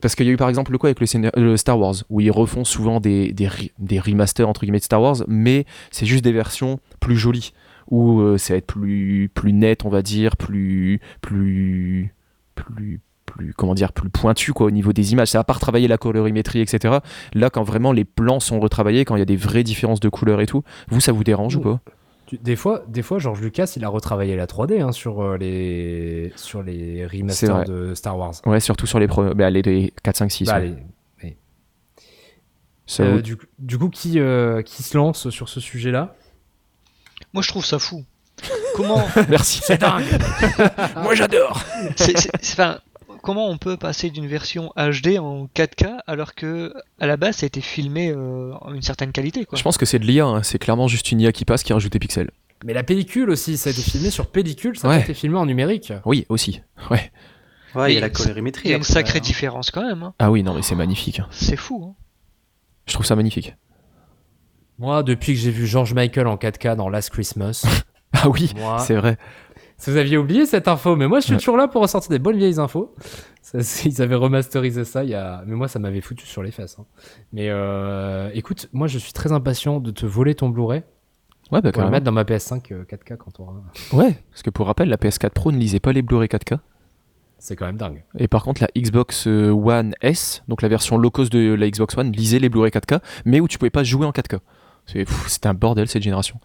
parce 0.00 0.14
qu'il 0.14 0.26
y 0.26 0.30
a 0.30 0.32
eu 0.32 0.36
par 0.36 0.48
exemple 0.48 0.72
le 0.72 0.78
quoi 0.78 0.88
avec 0.88 1.00
le, 1.00 1.56
Star 1.56 1.78
Wars, 1.78 1.94
où 2.08 2.20
ils 2.20 2.30
refont 2.30 2.64
souvent 2.64 3.00
des, 3.00 3.32
des, 3.32 3.46
re- 3.46 3.70
des 3.78 4.00
remasters 4.00 4.48
entre 4.48 4.62
guillemets 4.62 4.78
de 4.78 4.84
Star 4.84 5.00
Wars, 5.00 5.16
mais 5.28 5.66
c'est 5.90 6.06
juste 6.06 6.24
des 6.24 6.32
versions 6.32 6.80
plus 7.00 7.16
jolies, 7.16 7.52
où 7.90 8.20
euh, 8.20 8.38
ça 8.38 8.54
va 8.54 8.58
être 8.58 8.66
plus, 8.66 9.30
plus 9.34 9.52
net, 9.52 9.84
on 9.84 9.88
va 9.88 10.02
dire, 10.02 10.36
plus, 10.36 11.00
plus, 11.20 12.14
plus, 12.54 13.00
plus, 13.26 13.52
comment 13.54 13.74
dire, 13.74 13.92
plus 13.92 14.10
pointu 14.10 14.52
quoi, 14.52 14.66
au 14.66 14.70
niveau 14.70 14.92
des 14.92 15.12
images. 15.12 15.28
Ça 15.28 15.38
va 15.38 15.44
pas 15.44 15.54
retravailler 15.54 15.88
la 15.88 15.98
colorimétrie, 15.98 16.60
etc. 16.60 16.98
Là, 17.34 17.50
quand 17.50 17.62
vraiment 17.62 17.92
les 17.92 18.04
plans 18.04 18.40
sont 18.40 18.60
retravaillés, 18.60 19.04
quand 19.04 19.16
il 19.16 19.20
y 19.20 19.22
a 19.22 19.26
des 19.26 19.36
vraies 19.36 19.62
différences 19.64 20.00
de 20.00 20.08
couleurs 20.08 20.40
et 20.40 20.46
tout, 20.46 20.62
vous, 20.88 21.00
ça 21.00 21.12
vous 21.12 21.24
dérange 21.24 21.56
ou 21.56 21.60
pas? 21.60 21.80
Des 22.40 22.56
fois, 22.56 22.84
des 22.88 23.02
fois, 23.02 23.18
George 23.18 23.40
Lucas, 23.40 23.72
il 23.76 23.84
a 23.84 23.88
retravaillé 23.88 24.36
la 24.36 24.46
3D 24.46 24.80
hein, 24.80 24.92
sur, 24.92 25.20
euh, 25.22 25.36
les, 25.36 26.32
sur 26.36 26.62
les 26.62 27.06
remasters 27.06 27.64
de 27.64 27.94
Star 27.94 28.16
Wars. 28.18 28.34
Ouais, 28.46 28.60
surtout 28.60 28.86
sur 28.86 28.98
les, 29.00 29.06
pre- 29.08 29.34
bah, 29.34 29.50
les, 29.50 29.62
les 29.62 29.92
4, 30.02 30.16
5, 30.16 30.30
6. 30.30 30.44
Bah, 30.46 30.60
ouais. 30.60 30.74
allez. 31.22 31.36
Ça 32.86 33.02
Euh, 33.04 33.14
vous- 33.16 33.22
du, 33.22 33.38
du 33.58 33.78
coup, 33.78 33.88
qui, 33.88 34.18
euh, 34.18 34.62
qui 34.62 34.82
se 34.82 34.96
lance 34.96 35.30
sur 35.30 35.48
ce 35.48 35.60
sujet-là? 35.60 36.14
Moi, 37.32 37.42
je 37.42 37.48
trouve 37.48 37.64
ça 37.64 37.78
fou. 37.78 38.04
Comment, 38.74 39.02
Merci. 39.28 39.60
C'est 39.62 39.80
dingue 39.80 40.04
Moi, 40.96 41.14
j'adore 41.14 41.62
c'est- 41.96 42.16
c'est- 42.18 42.30
c'est- 42.40 42.52
enfin, 42.60 42.78
comment 43.22 43.48
on 43.48 43.58
peut 43.58 43.76
passer 43.76 44.10
d'une 44.10 44.26
version 44.26 44.72
HD 44.76 45.18
en 45.18 45.46
4K 45.54 45.98
alors 46.06 46.34
que 46.34 46.72
à 47.00 47.06
la 47.06 47.16
base 47.16 47.36
ça 47.38 47.44
a 47.44 47.48
été 47.48 47.60
filmé 47.60 48.10
euh, 48.10 48.52
en 48.60 48.72
une 48.74 48.82
certaine 48.82 49.12
qualité 49.12 49.44
quoi. 49.44 49.56
Je 49.58 49.62
pense 49.62 49.76
que 49.78 49.86
c'est 49.86 49.98
de 49.98 50.04
l'IA, 50.04 50.26
hein. 50.26 50.42
c'est 50.42 50.58
clairement 50.58 50.88
juste 50.88 51.10
une 51.12 51.20
IA 51.20 51.32
qui 51.32 51.44
passe 51.44 51.62
qui 51.62 51.72
rajoute 51.72 51.92
des 51.92 51.98
pixels. 51.98 52.30
Mais 52.64 52.74
la 52.74 52.82
pellicule 52.82 53.30
aussi, 53.30 53.56
ça 53.56 53.70
a 53.70 53.72
été 53.72 53.80
filmé 53.80 54.10
sur 54.10 54.26
pellicule, 54.26 54.76
ça 54.78 54.88
a 54.88 54.90
Ouais. 54.90 55.00
été 55.00 55.14
filmé 55.14 55.38
en 55.38 55.46
numérique. 55.46 55.92
Oui, 56.04 56.26
aussi. 56.28 56.60
Ouais. 56.90 57.10
Ouais, 57.74 57.92
il 57.92 57.94
y 57.94 57.98
a 57.98 58.00
la 58.00 58.10
colorimétrie. 58.10 58.68
Il 58.68 58.70
y 58.70 58.74
a 58.74 58.76
une 58.76 58.82
après, 58.82 58.92
sacrée 58.92 59.18
hein. 59.18 59.22
différence 59.22 59.70
quand 59.70 59.86
même. 59.86 60.02
hein. 60.02 60.12
Ah 60.18 60.30
oui, 60.30 60.42
non, 60.42 60.52
mais 60.54 60.60
c'est 60.62 60.74
magnifique. 60.74 61.22
C'est 61.30 61.56
fou. 61.56 61.82
hein. 61.88 61.94
Je 62.86 62.92
trouve 62.92 63.06
ça 63.06 63.16
magnifique. 63.16 63.54
Moi, 64.78 65.02
depuis 65.02 65.34
que 65.34 65.38
j'ai 65.40 65.50
vu 65.50 65.66
George 65.66 65.94
Michael 65.94 66.26
en 66.26 66.36
4K 66.36 66.76
dans 66.76 66.88
Last 66.88 67.10
Christmas, 67.10 67.64
Ah 68.12 68.28
oui, 68.28 68.52
c'est 68.78 68.96
vrai. 68.96 69.16
Si 69.80 69.90
vous 69.90 69.96
aviez 69.96 70.16
oublié 70.18 70.46
cette 70.46 70.68
info, 70.68 70.94
mais 70.94 71.08
moi 71.08 71.18
je 71.20 71.24
suis 71.24 71.32
Ouais. 71.34 71.38
toujours 71.38 71.56
là 71.56 71.66
pour 71.68 71.82
ressortir 71.82 72.10
des 72.10 72.18
bonnes 72.20 72.36
vieilles 72.36 72.58
infos. 72.60 72.94
Ça, 73.42 73.58
ils 73.84 74.00
avaient 74.02 74.14
remasterisé 74.14 74.84
ça 74.84 75.02
il 75.02 75.10
y 75.10 75.14
a, 75.14 75.42
mais 75.46 75.56
moi 75.56 75.66
ça 75.68 75.78
m'avait 75.78 76.00
foutu 76.00 76.26
sur 76.26 76.42
les 76.42 76.50
fesses. 76.52 76.76
hein. 76.78 76.84
Mais 77.32 77.48
euh, 77.48 78.30
écoute, 78.34 78.68
moi 78.72 78.86
je 78.86 78.98
suis 78.98 79.12
très 79.12 79.32
impatient 79.32 79.80
de 79.80 79.90
te 79.90 80.06
voler 80.06 80.34
ton 80.34 80.48
Blu-ray 80.50 80.82
Ouais, 81.50 81.60
bah 81.60 81.72
pour 81.72 81.82
le 81.82 81.90
mettre 81.90 82.04
dans 82.04 82.12
ma 82.12 82.22
PS5 82.22 82.72
euh, 82.72 82.84
4K 82.84 83.16
quand 83.16 83.40
on 83.40 83.42
aura. 83.42 83.62
Ouais, 83.92 84.16
parce 84.30 84.42
que 84.44 84.50
pour 84.50 84.66
rappel, 84.66 84.88
la 84.88 84.96
PS4 84.96 85.30
Pro 85.30 85.50
ne 85.50 85.58
lisait 85.58 85.80
pas 85.80 85.90
les 85.92 86.02
Blu-ray 86.02 86.28
4K. 86.28 86.58
C'est 87.38 87.56
quand 87.56 87.66
même 87.66 87.76
dingue. 87.78 88.04
Et 88.18 88.28
par 88.28 88.44
contre, 88.44 88.62
la 88.62 88.68
Xbox 88.80 89.26
euh, 89.26 89.50
One 89.50 89.94
S, 90.02 90.44
donc 90.46 90.62
la 90.62 90.68
version 90.68 90.96
low 90.98 91.10
cost 91.10 91.32
de 91.32 91.54
la 91.54 91.68
Xbox 91.68 91.96
One, 91.96 92.12
lisait 92.12 92.38
les 92.38 92.48
Blu-ray 92.50 92.70
4K, 92.70 93.00
mais 93.24 93.40
où 93.40 93.48
tu 93.48 93.58
pouvais 93.58 93.70
pas 93.70 93.82
jouer 93.82 94.06
en 94.06 94.10
4K. 94.12 94.38
C'était 95.26 95.48
un 95.48 95.54
bordel 95.54 95.88
cette 95.88 96.02
génération. 96.02 96.40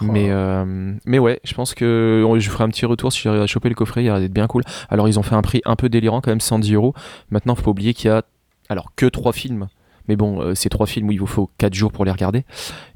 Mais, 0.00 0.30
euh, 0.30 0.94
mais 1.04 1.18
ouais, 1.18 1.40
je 1.44 1.54
pense 1.54 1.74
que 1.74 2.24
je 2.38 2.50
ferai 2.50 2.64
un 2.64 2.68
petit 2.68 2.86
retour 2.86 3.12
si 3.12 3.20
j'arrive 3.20 3.42
à 3.42 3.46
choper 3.46 3.68
le 3.68 3.74
coffret, 3.74 4.04
il 4.04 4.10
a 4.10 4.20
d'être 4.20 4.32
bien 4.32 4.46
cool. 4.46 4.62
Alors 4.88 5.08
ils 5.08 5.18
ont 5.18 5.22
fait 5.22 5.34
un 5.34 5.42
prix 5.42 5.60
un 5.64 5.76
peu 5.76 5.88
délirant 5.88 6.20
quand 6.20 6.30
même, 6.30 6.40
110 6.40 6.74
euros. 6.74 6.94
Maintenant, 7.30 7.54
faut 7.54 7.62
pas 7.62 7.70
oublier 7.70 7.94
qu'il 7.94 8.08
y 8.10 8.12
a 8.12 8.22
alors 8.70 8.92
que 8.94 9.06
trois 9.06 9.32
films, 9.32 9.66
Mais 10.08 10.16
bon, 10.16 10.40
euh, 10.40 10.54
c'est 10.54 10.68
trois 10.68 10.86
films 10.86 11.08
où 11.08 11.12
il 11.12 11.20
vous 11.20 11.26
faut 11.26 11.50
quatre 11.58 11.74
jours 11.74 11.92
pour 11.92 12.04
les 12.04 12.10
regarder. 12.10 12.44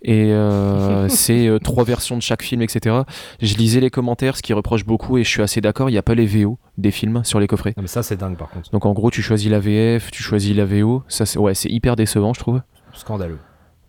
Et 0.03 0.33
euh, 0.33 1.09
c'est 1.11 1.47
euh, 1.47 1.59
trois 1.59 1.85
versions 1.85 2.17
de 2.17 2.23
chaque 2.23 2.43
film, 2.43 2.63
etc. 2.63 3.03
Je 3.43 3.55
lisais 3.57 3.81
les 3.81 3.91
commentaires, 3.91 4.37
ce 4.37 4.43
qui 4.43 4.53
reproche 4.53 4.85
beaucoup, 4.85 5.19
et 5.19 5.25
je 5.25 5.29
suis 5.29 5.43
assez 5.43 5.61
d'accord, 5.61 5.91
il 5.91 5.93
n'y 5.93 5.99
a 5.99 6.03
pas 6.03 6.15
les 6.15 6.27
VO 6.27 6.59
des 6.79 6.93
films 6.93 7.23
sur 7.25 7.41
les 7.41 7.47
coffrets. 7.47 7.75
Non, 7.77 7.83
mais 7.83 7.89
ça, 7.89 8.03
c'est 8.03 8.17
dingue 8.17 8.37
par 8.37 8.51
contre. 8.51 8.71
Donc 8.71 8.87
en 8.87 8.93
gros, 8.93 9.11
tu 9.11 9.21
choisis 9.21 9.51
la 9.51 9.59
VF, 9.59 10.11
tu 10.11 10.23
choisis 10.23 10.57
la 10.57 10.65
VO. 10.65 11.03
Ça, 11.09 11.27
c'est 11.27 11.39
ouais, 11.39 11.55
c'est 11.55 11.71
hyper 11.71 11.97
décevant, 11.97 12.33
je 12.33 12.41
trouve. 12.41 12.63
Scandaleux. 12.93 13.39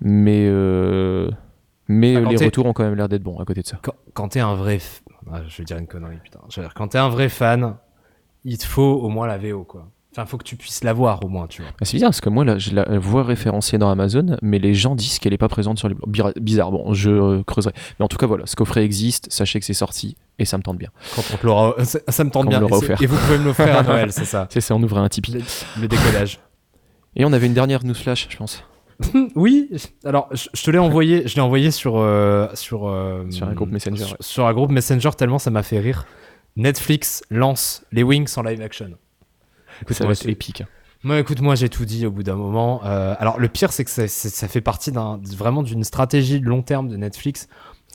Mais, 0.01 0.45
euh, 0.47 1.29
mais 1.88 2.15
euh, 2.15 2.25
les 2.25 2.38
retours 2.38 2.65
ont 2.65 2.73
quand 2.73 2.84
même 2.84 2.95
l'air 2.95 3.08
d'être 3.10 3.23
bons 3.23 3.39
à 3.39 3.45
côté 3.45 3.62
de 3.62 3.67
ça. 3.67 3.79
Quand, 3.81 3.93
quand 4.13 4.29
t'es 4.29 4.39
un 4.39 4.55
vrai. 4.55 4.77
f- 4.77 5.01
Ah, 5.31 5.41
je 5.47 5.58
vais 5.58 5.63
dire 5.63 5.77
une 5.77 5.88
connerie, 5.88 6.17
putain. 6.23 6.39
Dire, 6.49 6.73
quand 6.75 6.89
t'es 6.89 6.97
un 6.97 7.10
vrai 7.10 7.29
fan, 7.29 7.75
il 8.43 8.58
te 8.58 8.65
faut 8.65 8.81
au 8.84 9.10
moins 9.10 9.27
la 9.27 9.38
VO, 9.38 9.63
quoi. 9.63 9.88
Enfin, 10.12 10.25
faut 10.25 10.38
que 10.38 10.43
tu 10.45 10.55
puisses 10.55 10.81
la 10.86 10.93
voir 10.93 11.21
au 11.25 11.27
moins, 11.27 11.45
tu 11.45 11.62
vois. 11.62 11.71
Ah, 11.81 11.84
C'est 11.84 11.93
bizarre 11.97 12.10
parce 12.12 12.21
que 12.21 12.29
moi 12.29 12.45
là, 12.45 12.58
je 12.58 12.73
la 12.73 12.86
vois 12.99 13.23
référencée 13.23 13.77
dans 13.77 13.89
Amazon, 13.89 14.38
mais 14.41 14.60
les 14.60 14.73
gens 14.73 14.95
disent 14.95 15.19
qu'elle 15.19 15.34
est 15.34 15.38
pas 15.38 15.49
présente 15.49 15.77
sur 15.77 15.89
les. 15.89 15.95
Bira- 16.08 16.31
Bizarre, 16.39 16.71
bon, 16.71 16.93
je 16.93 17.10
euh, 17.10 17.43
creuserai. 17.43 17.73
Mais 17.99 18.05
en 18.05 18.08
tout 18.08 18.15
cas, 18.15 18.25
voilà, 18.25 18.45
ce 18.45 18.55
coffret 18.55 18.86
existe, 18.86 19.29
sachez 19.29 19.60
que 19.60 19.65
c'est 19.65 19.73
sorti 19.73 20.15
et 20.39 20.45
ça 20.45 20.58
me 20.58 20.63
tente 20.63 20.77
bien. 20.77 20.89
Quand 21.15 21.21
on 21.34 21.38
te 21.38 21.45
l'aura. 21.45 21.84
Ça, 21.84 21.99
ça 22.08 22.23
me 22.23 22.29
tente 22.29 22.43
Quand 22.43 22.47
on 22.47 22.49
bien. 22.49 22.60
l'aura 22.62 22.75
Et 22.77 22.79
offert. 22.79 23.01
Et 23.01 23.05
vous 23.08 23.17
pouvez 23.17 23.38
me 23.39 23.43
l'offrir 23.45 23.75
à 23.77 23.84
Noël, 23.84 24.13
c'est 24.13 24.23
ça. 24.23 24.47
C'est 24.51 24.62
ça, 24.62 24.73
on 24.75 24.81
ouvre 24.84 24.99
un 24.99 25.10
Tipeee. 25.10 25.34
Le, 25.34 25.81
le 25.81 25.88
décollage. 25.89 26.39
Et 27.17 27.25
on 27.25 27.34
avait 27.34 27.47
une 27.47 27.53
dernière 27.53 27.84
news 27.84 27.93
flash, 27.93 28.27
je 28.29 28.38
pense. 28.38 28.63
Oui, 29.36 29.69
alors 30.03 30.29
je, 30.31 30.47
je 30.53 30.63
te 30.63 30.71
l'ai 30.71 30.77
envoyé, 30.77 31.27
je 31.27 31.36
l'ai 31.36 31.41
envoyé 31.41 31.71
sur 31.71 31.97
euh, 31.97 32.47
sur 32.53 32.88
euh, 32.88 33.29
Sur 33.29 33.47
un 33.47 33.53
groupe 33.53 33.71
Messenger, 33.71 34.15
Sur, 34.19 34.45
un 34.45 34.53
groupe 34.53 34.71
Messenger 34.71 35.12
tellement 35.17 35.39
ça 35.39 35.51
m'a 35.51 35.63
fait 35.63 35.79
rire. 35.79 36.05
Netflix 36.55 37.23
lance 37.29 37.84
les 37.91 38.03
Wings 38.03 38.31
en 38.38 38.43
live 38.43 38.62
action. 38.62 38.91
Écoute, 39.81 39.97
ça 39.97 40.05
va 40.05 40.13
être 40.13 40.27
épique. 40.29 40.63
moi, 41.03 41.19
écoute, 41.19 41.41
moi 41.41 41.55
j'ai 41.55 41.67
tout 41.67 41.86
dit 41.86 42.05
au 42.05 42.12
bout 42.12 42.23
d'un 42.23 42.36
moment. 42.36 42.81
Euh, 42.86 43.15
alors 43.19 43.39
le 43.39 43.49
pire 43.49 43.73
c'est 43.73 43.84
que 43.84 44.08
ça 44.08 44.47
fait 44.47 44.62
partie 44.62 44.91
d'un 44.91 45.19
vraiment 45.36 45.63
d'une 45.63 45.84
stratégie 45.84 46.39
de 46.39 46.45
long 46.45 46.62
terme 46.62 46.88
de 46.88 46.95
Netflix 46.95 47.47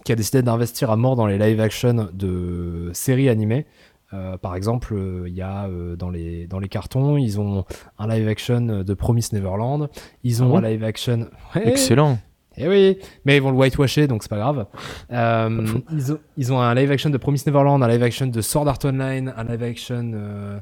qui 0.05 0.13
a 0.13 0.17
décidé 0.17 0.43
d'investir 0.43 0.91
à 0.91 0.97
mort 0.97 1.17
dans 1.17 1.27
les 1.27 1.39
live 1.39 1.61
action 1.61 2.09
de 2.13 2.91
séries 2.93 3.29
animées. 3.29 3.67
Euh, 4.13 4.37
par 4.37 4.57
exemple, 4.57 4.93
euh, 4.95 5.29
il 5.29 5.35
y 5.35 5.43
a 5.43 5.67
euh, 5.67 5.95
dans, 5.97 6.11
les, 6.11 6.47
dans 6.49 6.59
les 6.59 6.69
cartons, 6.69 7.17
ils 7.17 7.39
ont 7.41 7.65
un 7.99 8.09
live 8.09 8.27
action 8.29 8.61
de 8.83 8.95
Promise 8.95 9.33
Neverland. 9.33 9.89
Ils 10.25 10.43
ont 10.43 10.47
Ah 10.57 10.61
bon 10.61 10.67
un 10.67 10.69
live 10.71 10.83
action. 10.85 11.29
Ouais, 11.55 11.69
Excellent. 11.69 12.19
eh 12.57 12.69
oui, 12.69 12.99
mais 13.25 13.37
ils 13.37 13.43
vont 13.43 13.53
le 13.53 13.57
whitewasher, 13.57 14.09
donc 14.09 14.23
c'est 14.25 14.29
pas 14.29 14.39
grave. 14.39 14.67
Euh, 15.13 15.65
ils, 15.93 16.13
ont, 16.13 16.19
ils 16.37 16.53
ont 16.53 16.61
un 16.61 16.75
live 16.75 16.91
action 16.91 17.11
de 17.11 17.17
Promise 17.19 17.47
Neverland, 17.47 17.81
un 17.83 17.89
live 17.89 18.03
action 18.03 18.27
de 18.27 18.41
Sword 18.41 18.67
Art 18.69 18.79
Online, 18.85 19.33
un 19.37 19.45
live 19.45 19.63
action, 19.63 20.61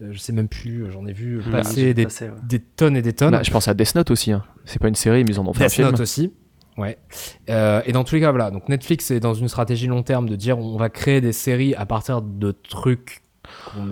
je 0.00 0.18
sais 0.18 0.32
même 0.32 0.48
plus, 0.48 0.90
j'en 0.90 1.06
ai 1.06 1.12
vu 1.12 1.40
Ah, 1.48 1.50
passer 1.58 1.94
des, 1.94 2.04
passé, 2.04 2.26
ouais. 2.26 2.34
des 2.46 2.58
tonnes 2.60 2.96
et 2.96 3.02
des 3.02 3.12
tonnes. 3.14 3.32
Bah, 3.32 3.42
je 3.42 3.50
pense 3.50 3.66
à 3.68 3.74
Death 3.74 3.94
Note 3.94 4.10
aussi. 4.10 4.32
hein. 4.32 4.42
C'est 4.64 4.78
pas 4.80 4.88
une 4.88 4.94
série, 4.94 5.24
mais 5.24 5.30
ils 5.30 5.40
en 5.40 5.46
ont 5.46 5.52
fait 5.52 5.64
un 5.64 5.66
Death 5.66 5.74
film. 5.74 5.90
Note 5.90 6.00
aussi. 6.00 6.32
Ouais. 6.80 6.96
Euh, 7.50 7.82
et 7.84 7.92
dans 7.92 8.04
tous 8.04 8.14
les 8.14 8.22
cas, 8.22 8.30
voilà. 8.30 8.50
Donc 8.50 8.68
Netflix 8.70 9.10
est 9.10 9.20
dans 9.20 9.34
une 9.34 9.48
stratégie 9.48 9.86
long 9.86 10.02
terme 10.02 10.28
de 10.28 10.34
dire 10.34 10.58
on 10.58 10.78
va 10.78 10.88
créer 10.88 11.20
des 11.20 11.32
séries 11.32 11.74
à 11.74 11.84
partir 11.84 12.22
de 12.22 12.52
trucs 12.52 13.20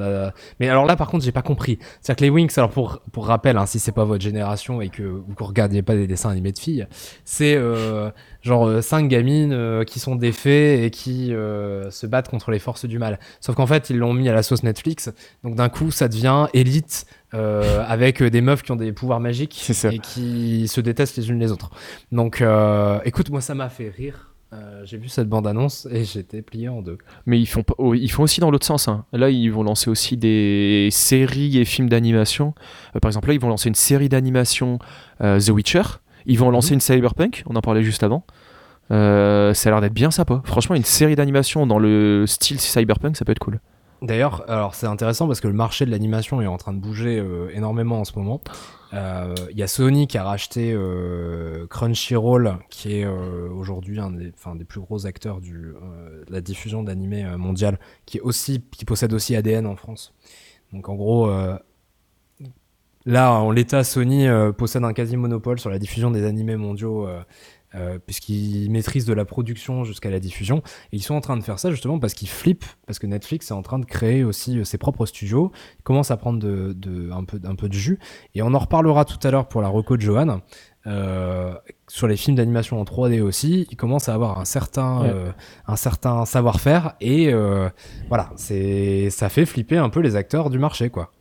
a. 0.00 0.32
Mais 0.60 0.68
alors 0.68 0.86
là, 0.86 0.96
par 0.96 1.08
contre, 1.08 1.24
j'ai 1.24 1.32
pas 1.32 1.42
compris. 1.42 1.78
C'est-à-dire 2.00 2.16
que 2.16 2.24
les 2.24 2.30
Wings, 2.30 2.52
alors 2.56 2.70
pour, 2.70 3.00
pour 3.12 3.26
rappel, 3.26 3.56
hein, 3.56 3.66
si 3.66 3.78
c'est 3.78 3.92
pas 3.92 4.04
votre 4.04 4.22
génération 4.22 4.80
et 4.80 4.88
que 4.88 5.02
vous 5.02 5.34
ne 5.38 5.44
regardiez 5.44 5.82
pas 5.82 5.94
des 5.94 6.06
dessins 6.06 6.30
animés 6.30 6.52
de 6.52 6.58
filles, 6.58 6.86
c'est 7.24 7.54
euh, 7.54 8.10
genre 8.42 8.66
euh, 8.66 8.80
cinq 8.82 9.08
gamines 9.08 9.52
euh, 9.52 9.84
qui 9.84 10.00
sont 10.00 10.16
des 10.16 10.32
fées 10.32 10.84
et 10.84 10.90
qui 10.90 11.32
euh, 11.34 11.90
se 11.90 12.06
battent 12.06 12.28
contre 12.28 12.50
les 12.50 12.58
forces 12.58 12.84
du 12.84 12.98
mal. 12.98 13.18
Sauf 13.40 13.56
qu'en 13.56 13.66
fait, 13.66 13.90
ils 13.90 13.98
l'ont 13.98 14.14
mis 14.14 14.28
à 14.28 14.32
la 14.34 14.42
sauce 14.42 14.62
Netflix. 14.62 15.10
Donc 15.44 15.54
d'un 15.54 15.68
coup, 15.68 15.90
ça 15.90 16.08
devient 16.08 16.46
élite 16.54 17.06
euh, 17.34 17.84
avec 17.86 18.22
euh, 18.22 18.30
des 18.30 18.40
meufs 18.40 18.62
qui 18.62 18.72
ont 18.72 18.76
des 18.76 18.92
pouvoirs 18.92 19.20
magiques 19.20 19.70
et 19.90 19.98
qui 19.98 20.66
se 20.68 20.80
détestent 20.80 21.16
les 21.16 21.28
unes 21.28 21.38
les 21.38 21.52
autres. 21.52 21.70
Donc, 22.10 22.40
euh, 22.40 23.00
écoute, 23.04 23.28
moi, 23.30 23.40
ça 23.40 23.54
m'a 23.54 23.68
fait 23.68 23.90
rire. 23.90 24.32
Euh, 24.52 24.82
j'ai 24.84 24.96
vu 24.96 25.08
cette 25.08 25.28
bande-annonce 25.28 25.86
et 25.90 26.04
j'étais 26.04 26.40
plié 26.40 26.68
en 26.68 26.80
deux. 26.80 26.96
Mais 27.26 27.38
ils 27.38 27.46
font, 27.46 27.62
oh, 27.76 27.92
ils 27.94 28.10
font 28.10 28.22
aussi 28.22 28.40
dans 28.40 28.50
l'autre 28.50 28.64
sens. 28.64 28.88
hein. 28.88 29.04
Là, 29.12 29.28
ils 29.28 29.50
vont 29.50 29.62
lancer 29.62 29.90
aussi 29.90 30.16
des 30.16 30.88
séries 30.90 31.58
et 31.58 31.64
films 31.64 31.88
d'animation. 31.88 32.54
Euh, 32.96 33.00
par 33.00 33.10
exemple, 33.10 33.28
là, 33.28 33.34
ils 33.34 33.40
vont 33.40 33.48
lancer 33.48 33.68
une 33.68 33.74
série 33.74 34.08
d'animation 34.08 34.78
euh, 35.20 35.38
The 35.38 35.50
Witcher. 35.50 35.82
Ils 36.24 36.38
vont 36.38 36.50
lancer 36.50 36.72
une 36.74 36.80
Cyberpunk. 36.80 37.42
On 37.46 37.56
en 37.56 37.60
parlait 37.60 37.82
juste 37.82 38.02
avant. 38.02 38.24
Ça 38.90 38.96
a 38.96 39.52
l'air 39.66 39.80
d'être 39.82 39.92
bien 39.92 40.10
sympa. 40.10 40.40
Franchement, 40.44 40.74
une 40.74 40.84
série 40.84 41.14
d'animation 41.14 41.66
dans 41.66 41.78
le 41.78 42.24
style 42.26 42.58
Cyberpunk, 42.58 43.16
ça 43.16 43.26
peut 43.26 43.32
être 43.32 43.38
cool. 43.38 43.60
D'ailleurs, 44.00 44.44
c'est 44.74 44.86
intéressant 44.86 45.26
parce 45.26 45.40
que 45.40 45.48
le 45.48 45.54
marché 45.54 45.84
de 45.84 45.90
l'animation 45.90 46.40
est 46.40 46.46
en 46.46 46.56
train 46.56 46.72
de 46.72 46.78
bouger 46.78 47.18
euh, 47.18 47.50
énormément 47.52 48.00
en 48.00 48.04
ce 48.04 48.16
moment. 48.16 48.40
Euh, 48.94 49.34
Il 49.50 49.58
y 49.58 49.62
a 49.62 49.66
Sony 49.66 50.06
qui 50.06 50.18
a 50.18 50.24
racheté 50.24 50.72
euh, 50.72 51.66
Crunchyroll, 51.66 52.58
qui 52.70 53.00
est 53.00 53.06
aujourd'hui 53.06 54.00
un 54.00 54.10
des, 54.10 54.64
plus 54.64 54.80
gros 54.80 55.06
acteurs 55.06 55.40
de 55.40 55.76
la 56.28 56.40
diffusion 56.40 56.82
d'animé 56.82 57.24
euh, 57.24 57.36
mondial, 57.36 57.78
qui 58.06 58.20
qui 58.72 58.84
possède 58.84 59.12
aussi 59.12 59.36
ADN 59.36 59.66
en 59.66 59.76
France. 59.76 60.14
Donc 60.72 60.88
en 60.88 60.94
gros, 60.94 61.30
là 63.06 63.32
en 63.32 63.50
l'état, 63.50 63.84
Sony 63.84 64.26
possède 64.56 64.84
un 64.84 64.92
quasi 64.92 65.16
monopole 65.16 65.58
sur 65.58 65.70
la 65.70 65.78
diffusion 65.78 66.10
des 66.10 66.24
animés 66.24 66.56
mondiaux. 66.56 67.08
Euh, 67.74 67.98
puisqu'ils 67.98 68.70
maîtrisent 68.70 69.04
de 69.04 69.12
la 69.12 69.24
production 69.24 69.84
jusqu'à 69.84 70.10
la 70.10 70.20
diffusion. 70.20 70.58
Et 70.92 70.96
ils 70.96 71.02
sont 71.02 71.14
en 71.14 71.20
train 71.20 71.36
de 71.36 71.42
faire 71.42 71.58
ça 71.58 71.70
justement 71.70 71.98
parce 71.98 72.14
qu'ils 72.14 72.28
flippent, 72.28 72.64
parce 72.86 72.98
que 72.98 73.06
Netflix 73.06 73.50
est 73.50 73.54
en 73.54 73.62
train 73.62 73.78
de 73.78 73.84
créer 73.84 74.24
aussi 74.24 74.58
euh, 74.58 74.64
ses 74.64 74.78
propres 74.78 75.06
studios, 75.06 75.52
ils 75.78 75.82
commencent 75.82 76.10
à 76.10 76.16
prendre 76.16 76.38
de, 76.38 76.72
de- 76.72 77.10
un, 77.12 77.24
peu, 77.24 77.40
un 77.44 77.54
peu 77.54 77.68
de 77.68 77.74
jus. 77.74 77.98
Et 78.34 78.42
on 78.42 78.54
en 78.54 78.58
reparlera 78.58 79.04
tout 79.04 79.18
à 79.26 79.30
l'heure 79.30 79.48
pour 79.48 79.60
la 79.62 79.68
reco 79.68 79.96
de 79.96 80.02
Johan. 80.02 80.40
Euh, 80.86 81.54
sur 81.88 82.06
les 82.08 82.16
films 82.16 82.36
d'animation 82.36 82.80
en 82.80 82.84
3D 82.84 83.20
aussi, 83.20 83.66
ils 83.70 83.76
commencent 83.76 84.08
à 84.08 84.14
avoir 84.14 84.38
un 84.38 84.44
certain, 84.46 85.02
Ouais. 85.02 85.10
euh, 85.12 85.30
un 85.66 85.76
certain 85.76 86.24
savoir-faire 86.24 86.94
et 87.00 87.30
voilà, 88.08 88.30
c'est 88.36 89.10
ça 89.10 89.28
fait 89.28 89.44
flipper 89.44 89.76
un 89.76 89.90
peu 89.90 90.00
les 90.00 90.16
acteurs 90.16 90.48
du 90.48 90.58
marché 90.58 90.88
quoi. 90.88 91.12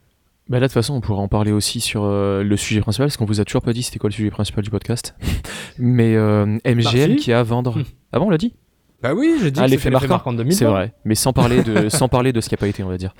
Bah 0.50 0.60
là, 0.60 0.62
de 0.62 0.66
toute 0.68 0.74
façon, 0.76 0.94
on 0.94 1.02
pourra 1.02 1.22
en 1.22 1.28
parler 1.28 1.52
aussi 1.52 1.82
sur 1.82 2.04
euh, 2.06 2.42
le 2.44 2.56
sujet 2.58 2.80
principal, 2.80 3.08
parce 3.08 3.18
qu'on 3.18 3.26
vous 3.26 3.42
a 3.42 3.46
toujours 3.46 3.62
pas 3.62 3.74
dit 3.74 3.84
c'était 3.84 4.00
quoi 4.00 4.10
le 4.10 4.14
sujet 4.14 4.30
principal 4.32 4.64
du 4.64 4.70
podcast. 4.70 5.14
Mais 5.78 6.16
euh, 6.16 6.58
MGM 6.66 7.16
qui 7.18 7.34
a 7.34 7.40
à 7.40 7.44
vendre. 7.44 7.80
Hmm. 7.80 7.84
Ah 8.14 8.20
bon, 8.20 8.28
on 8.28 8.30
l'a 8.30 8.38
dit? 8.38 8.54
Bah 9.02 9.14
oui, 9.14 9.36
j'ai 9.42 9.52
dit 9.52 9.60
Ah, 9.62 9.66
que 9.66 9.72
l'effet 9.72 9.90
marquant. 9.90 10.08
marquant 10.08 10.32
de 10.32 10.38
2020. 10.38 10.58
C'est 10.58 10.66
vrai, 10.66 10.94
mais 11.06 11.16
sans 11.16 11.34
parler 11.34 11.62
de, 11.64 11.90
sans 11.90 12.08
parler 12.08 12.34
de 12.34 12.42
ce 12.42 12.50
qui 12.50 12.56
a 12.56 12.58
pas 12.58 12.68
été, 12.68 12.82
on 12.84 12.88
va 12.88 12.98
dire. 12.98 13.14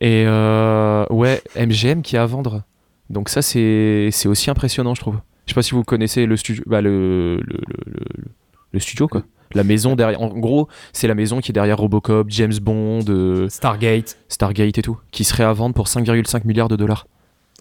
Et 0.00 0.24
euh, 0.26 1.06
ouais, 1.10 1.40
MGM 1.56 2.02
qui 2.02 2.16
a 2.16 2.22
à 2.24 2.26
vendre. 2.26 2.62
Donc 3.08 3.28
ça, 3.30 3.40
c'est 3.40 4.08
c'est 4.12 4.28
aussi 4.28 4.50
impressionnant, 4.50 4.94
je 4.94 5.00
trouve. 5.00 5.16
Je 5.46 5.52
sais 5.52 5.54
pas 5.54 5.62
si 5.62 5.70
vous 5.72 5.82
connaissez 5.84 6.26
le 6.26 6.36
studio, 6.36 6.62
bah 6.66 6.82
le, 6.82 7.36
le, 7.36 7.56
le, 7.66 7.84
le- 7.86 8.24
le 8.72 8.80
studio 8.80 9.08
quoi. 9.08 9.22
La 9.54 9.64
maison 9.64 9.96
derrière. 9.96 10.20
En 10.20 10.28
gros, 10.28 10.68
c'est 10.92 11.08
la 11.08 11.14
maison 11.14 11.40
qui 11.40 11.50
est 11.50 11.54
derrière 11.54 11.78
Robocop, 11.78 12.28
James 12.30 12.54
Bond, 12.60 13.00
euh, 13.08 13.48
Stargate, 13.48 14.18
Stargate 14.28 14.78
et 14.78 14.82
tout, 14.82 14.98
qui 15.10 15.24
serait 15.24 15.44
à 15.44 15.52
vendre 15.52 15.74
pour 15.74 15.86
5,5 15.86 16.46
milliards 16.46 16.68
de 16.68 16.76
dollars. 16.76 17.06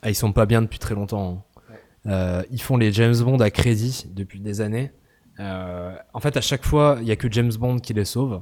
Ah, 0.01 0.09
ils 0.09 0.15
sont 0.15 0.31
pas 0.31 0.45
bien 0.45 0.61
depuis 0.61 0.79
très 0.79 0.95
longtemps. 0.95 1.43
hein. 1.69 1.73
Euh, 2.05 2.43
ils 2.51 2.61
font 2.61 2.77
les 2.77 2.93
James 2.93 3.15
Bond 3.17 3.39
à 3.39 3.49
crédit 3.51 4.05
depuis 4.13 4.39
des 4.39 4.61
années. 4.61 4.91
Euh, 5.39 5.95
en 6.13 6.19
fait, 6.19 6.37
à 6.37 6.41
chaque 6.41 6.65
fois, 6.65 6.97
il 7.01 7.07
y 7.07 7.11
a 7.11 7.15
que 7.15 7.29
James 7.31 7.51
Bond 7.59 7.79
qui 7.79 7.93
les 7.93 8.05
sauve. 8.05 8.41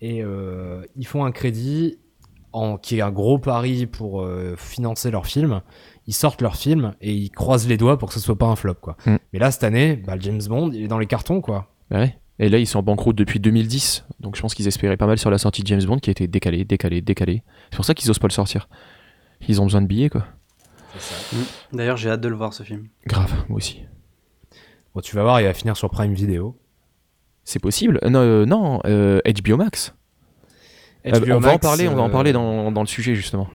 Et 0.00 0.22
euh, 0.22 0.82
ils 0.96 1.06
font 1.06 1.24
un 1.24 1.32
crédit 1.32 1.98
en, 2.52 2.76
qui 2.76 2.98
est 2.98 3.00
un 3.00 3.10
gros 3.10 3.38
pari 3.38 3.86
pour 3.86 4.20
euh, 4.22 4.54
financer 4.58 5.10
leur 5.10 5.26
film. 5.26 5.62
Ils 6.06 6.12
sortent 6.14 6.42
leur 6.42 6.56
film 6.56 6.94
et 7.00 7.12
ils 7.12 7.30
croisent 7.30 7.66
les 7.68 7.76
doigts 7.78 7.98
pour 7.98 8.08
que 8.08 8.14
ce 8.14 8.20
soit 8.20 8.36
pas 8.36 8.46
un 8.46 8.56
flop. 8.56 8.74
Quoi. 8.74 8.96
Mm. 9.06 9.16
Mais 9.32 9.38
là, 9.38 9.50
cette 9.50 9.64
année, 9.64 9.96
bah, 9.96 10.16
le 10.16 10.20
James 10.20 10.42
Bond, 10.48 10.70
il 10.72 10.82
est 10.84 10.88
dans 10.88 10.98
les 10.98 11.06
cartons. 11.06 11.40
quoi. 11.40 11.72
Bah 11.90 12.00
ouais. 12.00 12.18
Et 12.38 12.48
là, 12.48 12.58
ils 12.58 12.66
sont 12.66 12.78
en 12.80 12.82
banqueroute 12.82 13.16
depuis 13.16 13.40
2010. 13.40 14.04
Donc 14.20 14.36
je 14.36 14.42
pense 14.42 14.54
qu'ils 14.54 14.66
espéraient 14.68 14.96
pas 14.96 15.06
mal 15.06 15.18
sur 15.18 15.30
la 15.30 15.38
sortie 15.38 15.62
de 15.62 15.66
James 15.68 15.82
Bond 15.84 15.98
qui 15.98 16.10
a 16.10 16.12
été 16.12 16.26
décalée, 16.26 16.64
décalée, 16.64 17.00
décalée. 17.00 17.42
C'est 17.70 17.76
pour 17.76 17.84
ça 17.84 17.94
qu'ils 17.94 18.10
osent 18.10 18.18
pas 18.18 18.28
le 18.28 18.32
sortir. 18.32 18.68
Ils 19.48 19.60
ont 19.60 19.64
besoin 19.64 19.82
de 19.82 19.86
billets 19.86 20.10
quoi. 20.10 20.26
D'ailleurs, 21.72 21.96
j'ai 21.96 22.10
hâte 22.10 22.20
de 22.20 22.28
le 22.28 22.36
voir 22.36 22.52
ce 22.54 22.62
film. 22.62 22.88
Grave, 23.06 23.32
moi 23.48 23.56
aussi. 23.58 23.82
Bon, 24.94 25.00
tu 25.00 25.14
vas 25.14 25.22
voir, 25.22 25.40
il 25.40 25.44
va 25.44 25.52
finir 25.54 25.76
sur 25.76 25.90
Prime 25.90 26.14
Video. 26.14 26.58
C'est 27.44 27.58
possible 27.60 28.00
Euh, 28.02 28.10
Non, 28.10 28.20
euh, 28.20 28.44
non 28.46 28.80
euh, 28.86 29.20
HBO 29.42 29.56
Max. 29.56 29.94
Euh, 31.06 31.20
HBO 31.20 31.34
on 31.34 31.38
va 31.38 31.52
en 31.52 31.58
parler, 31.58 31.86
on 31.88 31.94
va 31.94 32.02
en 32.02 32.08
euh, 32.08 32.12
parler 32.12 32.32
dans, 32.32 32.72
dans 32.72 32.80
le 32.80 32.86
sujet 32.86 33.14
justement. 33.14 33.48